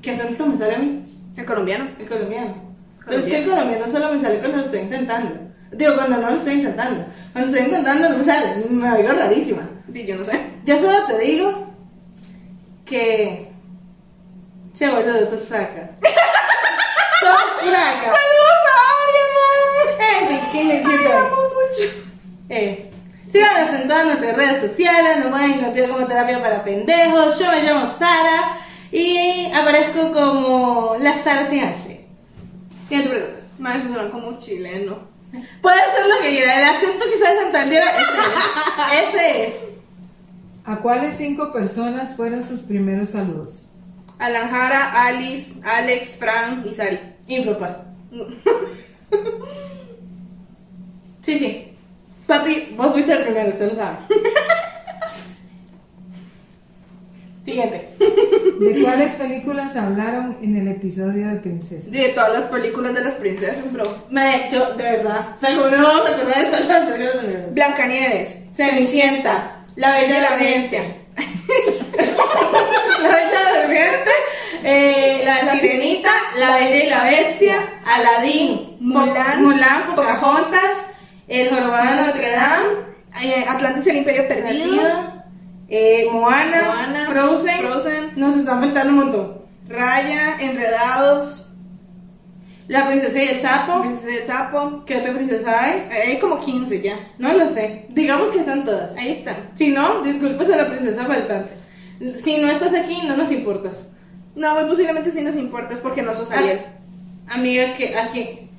[0.00, 1.04] ¿Qué acento me sale a mí?
[1.36, 1.90] El colombiano.
[1.98, 2.54] El colombiano.
[3.04, 5.38] Pero es que el colombiano solo me sale cuando lo estoy intentando.
[5.72, 7.04] Digo, cuando no lo estoy intentando.
[7.34, 8.64] Cuando estoy intentando no me sale.
[8.70, 9.68] Me oigo rarísima.
[9.92, 10.40] Sí, yo no sé.
[10.64, 11.74] Yo solo te digo
[12.86, 13.52] que.
[14.74, 15.90] Che, boludo, eso es fraca.
[17.20, 18.14] Sos fraca.
[18.16, 18.60] ¡Saludos
[20.00, 21.44] a En fin, ¿quién es chico?
[22.48, 22.90] Eh,
[23.34, 27.36] síganos en todas nuestras redes sociales, nos pueden encontrar como terapia para pendejos.
[27.36, 28.58] Yo me llamo Sara
[28.92, 32.06] y aparezco como la Sara sin H.
[32.88, 33.82] Siguiente pregunta.
[33.82, 34.98] Suena como chileno.
[35.60, 37.98] Puede ser lo que quiera, el acento quizás de Santander, ese
[38.92, 39.08] es.
[39.08, 39.54] Ese es.
[40.64, 43.70] ¿A cuáles cinco personas fueron sus primeros saludos?
[44.20, 47.00] Alan Jara, Alice, Alex, Fran y Sari.
[47.26, 47.86] Impropar.
[51.22, 51.73] Sí, sí.
[52.26, 53.98] Papi, vos fuiste el primero, usted lo sabe.
[57.44, 57.88] Siguiente.
[57.98, 61.90] ¿De cuáles películas hablaron en el episodio de Princesa?
[61.90, 63.84] De todas las películas de las princesas, bro.
[64.08, 65.34] Me yo, de verdad.
[65.36, 67.52] O sea, como no vamos a acordar de cuáles son las películas de Cenicienta.
[67.52, 70.82] Blancanieves, Cenicienta, La Bella y la Bestia.
[73.02, 74.10] La Bella Durmiente,
[74.64, 80.83] eh, La La Sirenita, La Bella y la Bestia, Aladín, Mulan, Mulan, Pocahontas,
[81.28, 82.68] El Jorobado de Notre Dame,
[83.22, 85.24] eh, Atlantis el Imperio Perdido, Perdido,
[85.68, 88.12] eh, Moana, Moana, Frozen, Frozen.
[88.16, 89.44] nos están faltando un montón.
[89.66, 91.50] Raya, Enredados,
[92.68, 94.84] La Princesa y el Sapo, Princesa del Sapo.
[94.84, 95.88] ¿qué otra princesa hay?
[95.90, 96.98] Hay como 15 ya.
[97.18, 98.94] No lo sé, digamos que están todas.
[98.96, 99.36] Ahí están.
[99.54, 101.54] Si no, disculpas a la princesa faltante.
[102.18, 103.86] Si no estás aquí, no nos importas.
[104.34, 106.60] No, muy posiblemente sí nos importa, es porque no sos Ariel.
[107.28, 108.50] Amiga, que a quién,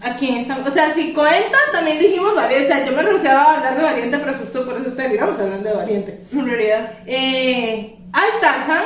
[0.00, 0.68] a quién estamos.
[0.68, 2.64] O sea, si cuenta, también dijimos Valiente.
[2.64, 5.68] O sea, yo me rehusaba a hablar de Valiente, pero justo por eso terminamos hablando
[5.68, 6.22] de Valiente.
[6.32, 6.92] En realidad.
[7.06, 8.84] Eh, ay, Tarzan.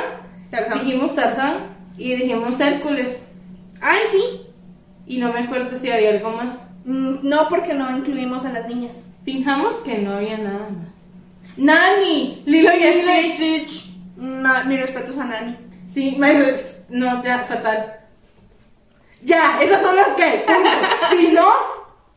[0.73, 1.55] Dijimos Tarzan
[1.97, 3.21] y dijimos Hércules.
[3.81, 4.41] Ay, sí.
[5.05, 6.55] Y no me acuerdo si había algo más.
[6.85, 8.97] Mm, no, porque no incluimos a las niñas.
[9.25, 10.93] Fijamos que no había nada más.
[11.57, 13.93] Nani, Lilo y Stitch.
[14.15, 15.57] No, mi respeto a Nani.
[15.91, 16.29] Sí, my
[16.89, 18.02] no, ya, fatal.
[19.25, 20.45] Ya, esas son las que.
[21.11, 21.47] Si no,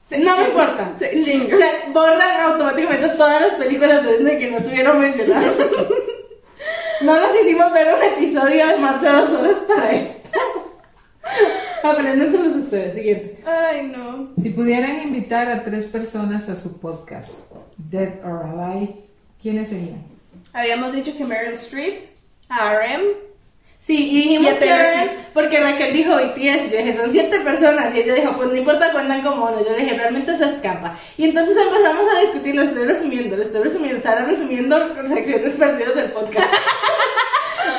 [0.09, 0.93] Se no me importa.
[0.97, 1.23] se.
[1.25, 5.53] Se borran automáticamente todas las películas de Disney que no estuvieron mencionadas.
[7.03, 10.31] No nos hicimos ver un episodio de más de dos horas para esto.
[11.83, 12.95] Apréndenselos ustedes.
[12.95, 13.43] Siguiente.
[13.47, 14.31] Ay, no.
[14.41, 17.35] Si pudieran invitar a tres personas a su podcast,
[17.77, 18.95] Dead or Alive,
[19.41, 20.03] ¿quiénes serían?
[20.53, 22.09] Habíamos dicho que Meryl Streep,
[22.49, 23.03] RM,
[23.87, 25.13] Sí, y dijimos Swift.
[25.33, 28.57] porque Raquel dijo BTS, y yo dije, son siete personas, y ella dijo, pues no
[28.57, 30.99] importa cuántan como uno, yo le dije, realmente eso escapa.
[31.17, 34.77] Y entonces empezamos a discutir, lo estoy resumiendo, lo estoy resumiendo, Sara resumiendo
[35.07, 36.53] secciones perdidas del podcast.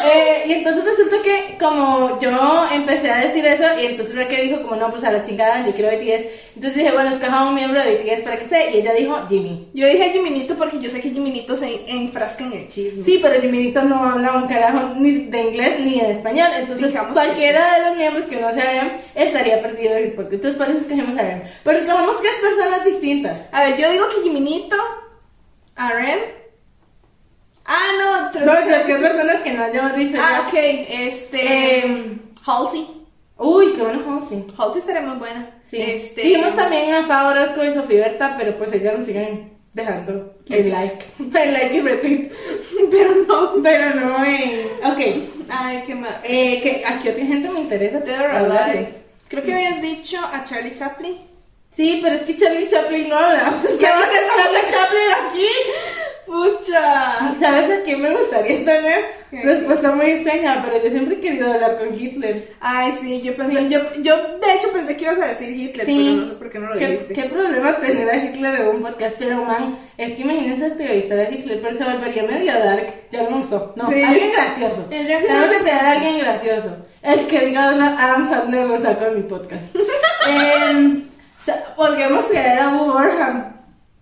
[0.05, 2.29] Eh, y entonces resulta que como yo
[2.71, 5.73] empecé a decir eso y entonces Raquel dijo como no pues a la chingada yo
[5.73, 6.25] quiero BTS
[6.55, 9.67] entonces dije bueno escoja un miembro de BTS para que sea y ella dijo Jimmy
[9.73, 13.03] Yo dije Jiminito porque yo sé que Jiminito se enfrasca en el chisme.
[13.03, 17.09] Sí, pero Jiminito no habla un carajo ni de inglés ni de español, entonces Digamos
[17.09, 20.33] que cualquiera de los miembros que no se Rem estaría perdido del podcast.
[20.33, 21.41] Entonces por eso escogemos a Rem.
[21.63, 23.38] Pero escogemos tres personas distintas.
[23.51, 24.75] A ver, yo digo que Jiminito,
[25.75, 26.47] RM.
[27.68, 30.47] Ah, no, tres No, las tres personas que no hayamos dicho Ah, ya.
[30.47, 30.53] ok,
[30.89, 31.80] este.
[31.80, 32.88] Eh, Halsey.
[33.38, 34.45] uy, qué bueno Halsey.
[34.57, 35.49] Halsey estaría muy buena.
[35.70, 35.82] Sí.
[35.82, 36.22] Este.
[36.22, 40.70] Dijimos también a Fa Orozco y Sofía Berta, pero pues ellas nos siguen dejando el
[40.70, 41.05] like.
[41.20, 42.32] El like y retweet.
[42.91, 43.61] Pero no.
[43.61, 44.61] Pero no en...
[44.84, 45.24] Ok.
[45.49, 46.20] Ay, qué mal.
[46.24, 47.97] Eh, que aquí otra gente me interesa.
[47.97, 48.93] Alive.
[49.28, 51.18] Creo que habías dicho a Charlie Chaplin.
[51.76, 53.49] Sí, pero es que Charlie Chaplin no habla.
[53.49, 55.47] Entonces, ¿qué va a Charlie Chaplin aquí?
[56.28, 57.36] Pucha.
[57.39, 59.05] ¿Sabes a quién me gustaría tener?
[59.32, 59.41] ¿Qué?
[59.41, 62.53] Respuesta muy extraña, pero yo siempre he querido hablar con Hitler.
[62.59, 65.97] Ay, sí, yo pensé, yo, yo de hecho pensé que ibas a decir Hitler, Sí.
[66.05, 67.13] pero no sé por qué no lo ¿Qué, dijiste.
[67.13, 69.15] qué problema tener a Hitler en un podcast?
[69.17, 72.88] Pero, man, es que imagínense entrevistar a Hitler, pero se volvería medio dark.
[73.11, 73.73] Ya no me gustó.
[73.75, 74.01] No, Sí.
[74.03, 74.86] alguien gracioso.
[74.89, 75.07] Tengo
[75.51, 76.78] que tener a alguien gracioso.
[77.01, 79.63] El que diga Adam Sandler lo saco de mi podcast.
[81.43, 83.57] Sea, podríamos traer a Burnham.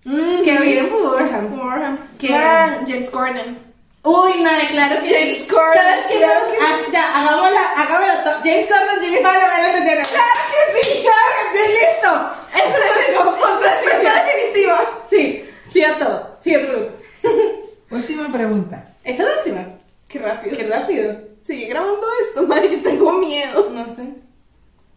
[0.05, 0.91] Mm, Que.
[0.93, 1.97] Warham.
[2.19, 2.33] ¿Qué?
[2.33, 3.57] Ah, James Gordon.
[4.03, 5.47] Uy, madre, claro que James sí.
[5.47, 6.17] Corden, ¿Sabes qué?
[6.19, 8.39] claro que Ah, ya, hagámosla, hagámosla.
[8.43, 10.07] James Corden, Jimmy Fallon, DeGeneres.
[10.07, 11.01] ¡Claro que sí!
[11.01, 11.73] ¡Claro que sí!
[11.73, 12.11] ¡Listo!
[13.41, 14.79] Con Respuesta definitiva.
[15.09, 15.43] Sí,
[15.73, 16.37] sí a todo.
[16.41, 16.89] Sí a todo.
[17.89, 18.93] Última pregunta.
[19.03, 19.67] Esa es la última.
[20.07, 20.57] Qué rápido.
[20.57, 21.17] Qué rápido.
[21.43, 23.69] Sigue grabando esto, madre, yo tengo miedo.
[23.71, 24.03] No sé.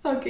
[0.02, 0.26] Ok.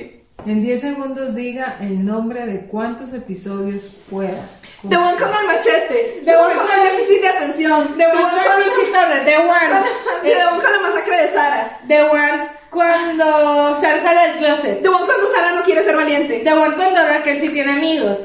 [0.46, 4.46] En 10 segundos diga el nombre de cuántos episodios pueda.
[4.88, 6.20] The One con el machete.
[6.20, 7.96] The The One con el déficit de atención.
[7.96, 10.22] The One con Michi Torres, The One.
[10.22, 11.80] The One con la masacre de Sara.
[11.88, 14.82] The One cuando Sara sale del closet.
[14.82, 16.40] The One cuando Sara no quiere ser valiente.
[16.40, 18.18] The One cuando Raquel sí tiene amigos.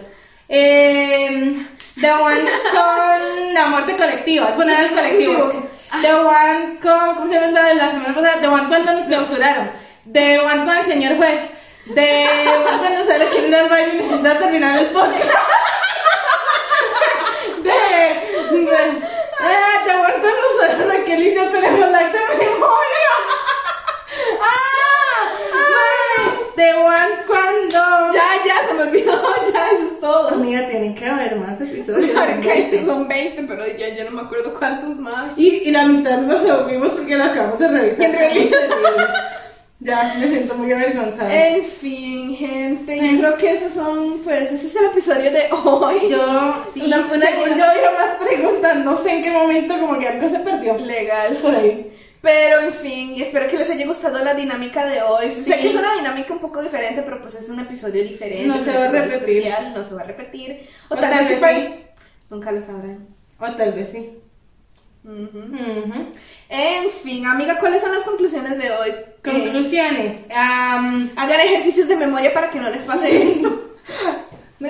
[0.47, 1.65] Eh,
[1.99, 2.41] The One
[2.71, 5.69] con la muerte colectiva, el funeral colectivo.
[6.01, 8.39] The One con, ¿cómo se llama la de la semana pasada?
[8.39, 9.71] The One cuando nos clausuraron.
[10.11, 11.41] The One con el señor juez.
[11.85, 15.29] One cuando sale quiere ir al baño y necesita terminar el podcast.
[17.61, 19.01] De, de, One
[20.21, 23.13] cuando sale Raquel y yo tenemos la de memoria.
[24.41, 25.29] ¡Ah!
[26.55, 28.13] The One cuando...
[28.13, 29.21] Ya, ya, se me olvidó,
[29.51, 30.29] ya, eso es todo.
[30.29, 32.11] Amiga, tienen que haber más episodios.
[32.23, 35.31] Ok, son 20, pero ya, ya no me acuerdo cuántos más.
[35.37, 38.05] Y, y la mitad no se vimos porque la acabamos de revisar.
[38.05, 38.59] En realidad.
[39.83, 41.47] Ya, me siento muy avergonzada.
[41.47, 46.09] En fin, gente, yo creo que esos son, pues, ese es el episodio de hoy.
[46.09, 49.99] yo, sí, Una- una- según yo iba más preguntas, no sé en qué momento como
[49.99, 50.77] que algo se perdió.
[50.77, 51.35] Legal.
[51.41, 51.89] Por ahí.
[52.21, 55.33] Pero en fin, espero que les haya gustado la dinámica de hoy.
[55.33, 55.43] Sí.
[55.43, 58.45] Sé que es una dinámica un poco diferente, pero pues es un episodio diferente.
[58.47, 59.37] No se va a repetir.
[59.39, 60.65] especial, no se va a repetir.
[60.89, 61.75] O, O tal, tal vez sí.
[62.29, 63.05] Nunca lo sabrán.
[63.37, 64.19] O tal vez sí.
[66.49, 68.93] En fin, amiga, ¿cuáles son las conclusiones de hoy?
[69.23, 70.17] Conclusiones.
[70.35, 73.73] am, hagan ejercicios de memoria para que no les pase esto.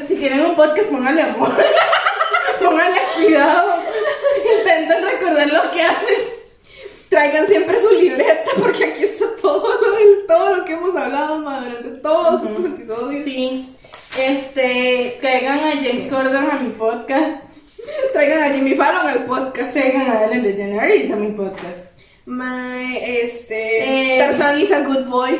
[0.07, 1.51] si quieren un podcast, pónganle amor.
[2.63, 3.73] pónganle cuidado.
[4.59, 6.15] Intenten recordar lo que hacen.
[7.09, 11.39] Traigan siempre su libreta porque aquí está todo lo, del- todo lo que hemos hablado
[11.39, 13.23] ma, durante todos estos episodios.
[13.23, 13.75] Sí.
[14.17, 17.42] Este, traigan a James Gordon a mi podcast.
[18.13, 19.73] Traigan a Jimmy Fallon al podcast.
[19.73, 21.81] Traigan a Ellen DeGeneres a mi podcast.
[22.25, 25.37] My, este, Eh, Tarzan is a good boy.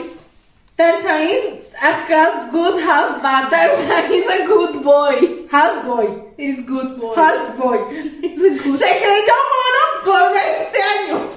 [0.75, 1.43] Tarzan is
[1.81, 3.49] a half good, half bad.
[3.49, 5.45] Tarzan is a good boy.
[5.51, 6.07] Half boy.
[6.37, 7.15] Is good boy.
[7.15, 7.77] Half boy.
[8.21, 11.31] Is a good Se creyó mono por 20 años.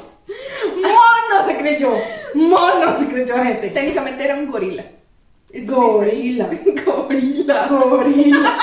[0.83, 1.93] Mono se creyó.
[2.35, 3.71] Mono se creyó gente.
[3.71, 4.85] Técnicamente era un gorila.
[5.53, 6.49] It's Gorila.
[6.51, 6.85] different.
[6.85, 7.69] gorila.
[7.69, 8.59] Gorila.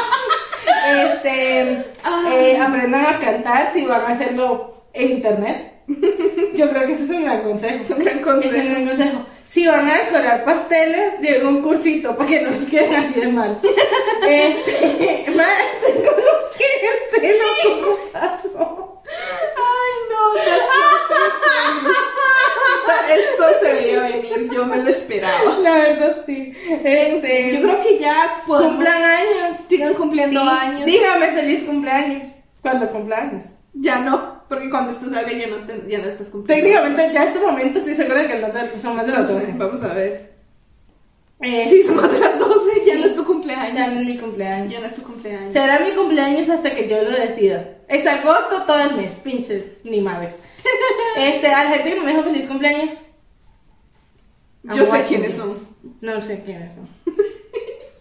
[0.88, 5.74] Este, eh, aprendan a cantar si van a hacerlo en internet.
[6.56, 7.82] Yo creo que eso es un gran consejo.
[7.82, 8.56] Es un gran consejo.
[8.56, 9.26] Es un gran consejo.
[9.44, 13.28] Si van a decorar pasteles, lleven un cursito para que no les queden así de
[13.28, 13.60] mal.
[14.28, 17.46] Este, madre, tengo los el pelo.
[17.84, 19.02] ¿cómo pasó?
[19.56, 22.04] Ay, no, Tarzan.
[23.14, 25.58] Esto se veía venir, yo me lo esperaba.
[25.62, 26.54] La verdad, sí.
[26.84, 28.16] Este, Yo creo que ya
[28.48, 28.74] podemos.
[28.74, 29.58] cumplan años.
[29.70, 30.86] Sigan cumpliendo Sí, años.
[30.86, 32.28] Dígame feliz cumpleaños.
[32.62, 33.44] Cuando cumpleaños.
[33.74, 36.48] Ya no, porque cuando esto salga ya no, te- ya no estás cumpliendo.
[36.64, 39.34] Técnicamente, ya en este momento estoy segura que no te- son más de las sé,
[39.34, 39.54] 12.
[39.58, 40.34] vamos a ver.
[41.42, 43.00] Eh, Sí, son más de las 12, ya Sí.
[43.00, 43.94] no es tu Ya cumpleaños.
[43.94, 44.72] no es mi cumpleaños.
[44.74, 45.52] Ya no es tu cumpleaños.
[45.54, 47.66] Será mi cumpleaños hasta que yo lo decida.
[47.90, 50.34] Es agosto todo el mes, pinche, ni madres.
[51.18, 52.90] Este, a la gente que no me dijo feliz cumpleaños.
[54.64, 55.68] Yo sé quiénes son.
[56.02, 56.88] No sé quiénes son.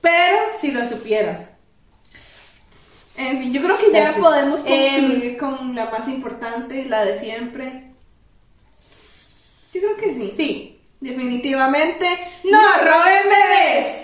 [0.00, 1.50] Pero si lo supieran.
[3.16, 7.04] En fin, yo creo que ya That's podemos Em, concluir con la más importante, la
[7.04, 7.90] de siempre.
[9.74, 10.32] Yo creo que sí.
[10.36, 10.80] Sí.
[11.00, 12.06] Definitivamente.
[12.44, 14.01] ¡No roben bebés!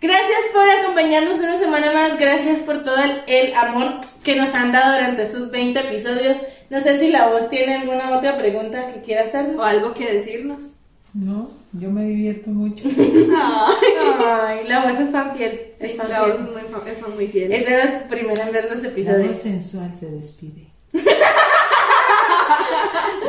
[0.00, 2.18] Gracias por acompañarnos una semana más.
[2.18, 6.36] Gracias por todo el, el amor que nos han dado durante estos 20 episodios.
[6.70, 9.54] No sé si la voz tiene alguna otra pregunta que quiera hacer.
[9.56, 10.74] O algo que decirnos.
[11.14, 12.84] No, yo me divierto mucho.
[12.86, 13.94] Ay,
[14.60, 15.72] Ay, la voz es fan fiel.
[15.78, 17.52] Es sí, fan la voz es muy, fa- es muy fiel.
[17.52, 19.28] Es de las primeras en ver los La episodios.
[19.28, 20.66] voz sensual se despide.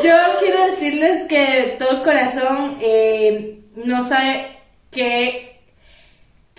[0.03, 4.57] Yo quiero decirles que de todo corazón eh, no sabe
[4.91, 5.46] qué,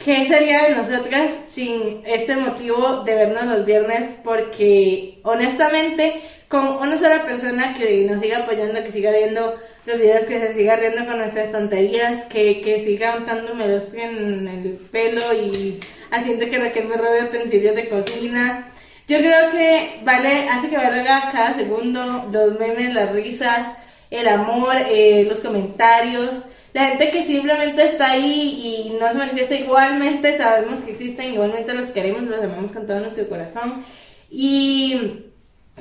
[0.05, 6.97] qué sería de nosotras sin este motivo de vernos los viernes porque honestamente con una
[6.97, 11.05] sola persona que nos siga apoyando, que siga viendo los videos, que se siga riendo
[11.05, 15.79] con nuestras tonterías, que, que siga untándome los en el pelo y
[16.11, 18.71] haciendo que Raquel me robe utensilios de cocina.
[19.07, 23.69] Yo creo que vale, hace que valga cada segundo los memes, las risas,
[24.11, 26.39] el amor, eh, los comentarios,
[26.73, 31.73] la gente que simplemente está ahí y no se manifiesta igualmente, sabemos que existen, igualmente
[31.73, 33.85] los queremos, los amamos con todo nuestro corazón.
[34.31, 35.25] Y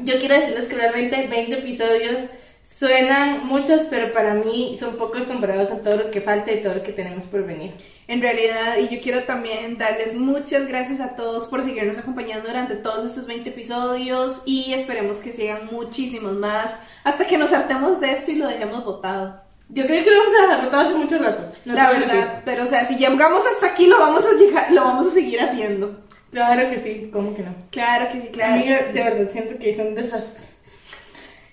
[0.03, 2.23] yo quiero decirles que realmente 20 episodios
[2.63, 6.75] suenan muchos, pero para mí son pocos comparados con todo lo que falta y todo
[6.75, 7.73] lo que tenemos por venir.
[8.07, 12.75] En realidad, y yo quiero también darles muchas gracias a todos por seguirnos acompañando durante
[12.75, 18.11] todos estos 20 episodios y esperemos que sigan muchísimos más hasta que nos hartemos de
[18.11, 19.46] esto y lo dejemos botado.
[19.69, 21.43] Yo creo que lo vamos a dejar rotado hace mucho rato.
[21.65, 24.81] no la verdad, pero o sea, si llegamos hasta aquí lo vamos a llegar, lo
[24.81, 26.03] vamos a seguir haciendo.
[26.31, 27.53] Claro que sí, ¿cómo que no?
[27.71, 28.53] Claro que sí, claro.
[28.53, 28.93] Amiga, sí.
[28.93, 30.45] de verdad siento que hice un desastre.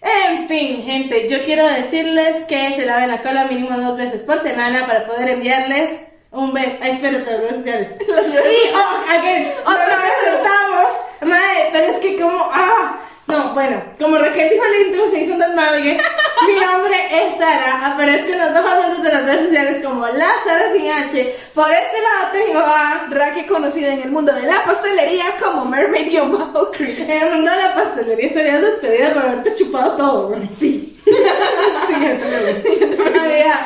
[0.01, 4.41] En fin, gente, yo quiero decirles que se laven la cola mínimo dos veces por
[4.43, 6.77] semana para poder enviarles un beso.
[6.83, 7.93] Espérate, las redes sociales.
[8.01, 10.87] y, oh, again, otra vez estamos.
[11.23, 13.01] Madre, pero es que como, ah.
[13.27, 15.99] No, bueno, como Raquel dijo al intro, se hizo un desmadre.
[16.47, 20.73] Mi nombre es Sara, aparezco en los dos de las redes sociales como la Sara
[20.73, 21.37] sin H.
[21.55, 26.99] Por este lado tengo a Raquel conocida en el mundo de la pastelería como Mermaid-Creek.
[27.09, 30.49] En el mundo de la pastelería estarías despedida por haberte chupado todo, ¿no?
[30.59, 31.01] Sí.
[31.87, 33.05] Siguiente pregunta.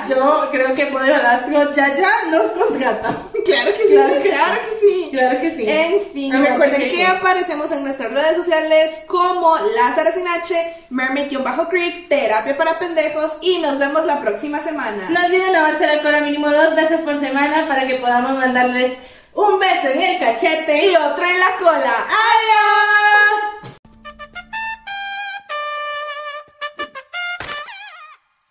[0.09, 3.17] Yo creo que Podio Velasco ya ya nos contrata.
[3.45, 5.09] Claro que sí, Claro claro que que, sí.
[5.11, 5.65] Claro que sí.
[5.67, 12.09] En fin, recuerden ¿qué que aparecemos en nuestras redes sociales como Lázaro Sin H, Mermaid-Creek,
[12.09, 15.09] Terapia para Pendejos y nos vemos la próxima semana.
[15.11, 18.99] No olviden lavarse la cola mínimo dos veces por semana para para que podamos mandarles
[19.35, 22.09] un beso en el cachete y otro en la cola.
[22.27, 23.39] ¡Adiós!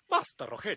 [0.07, 0.75] Basta, Rogelio.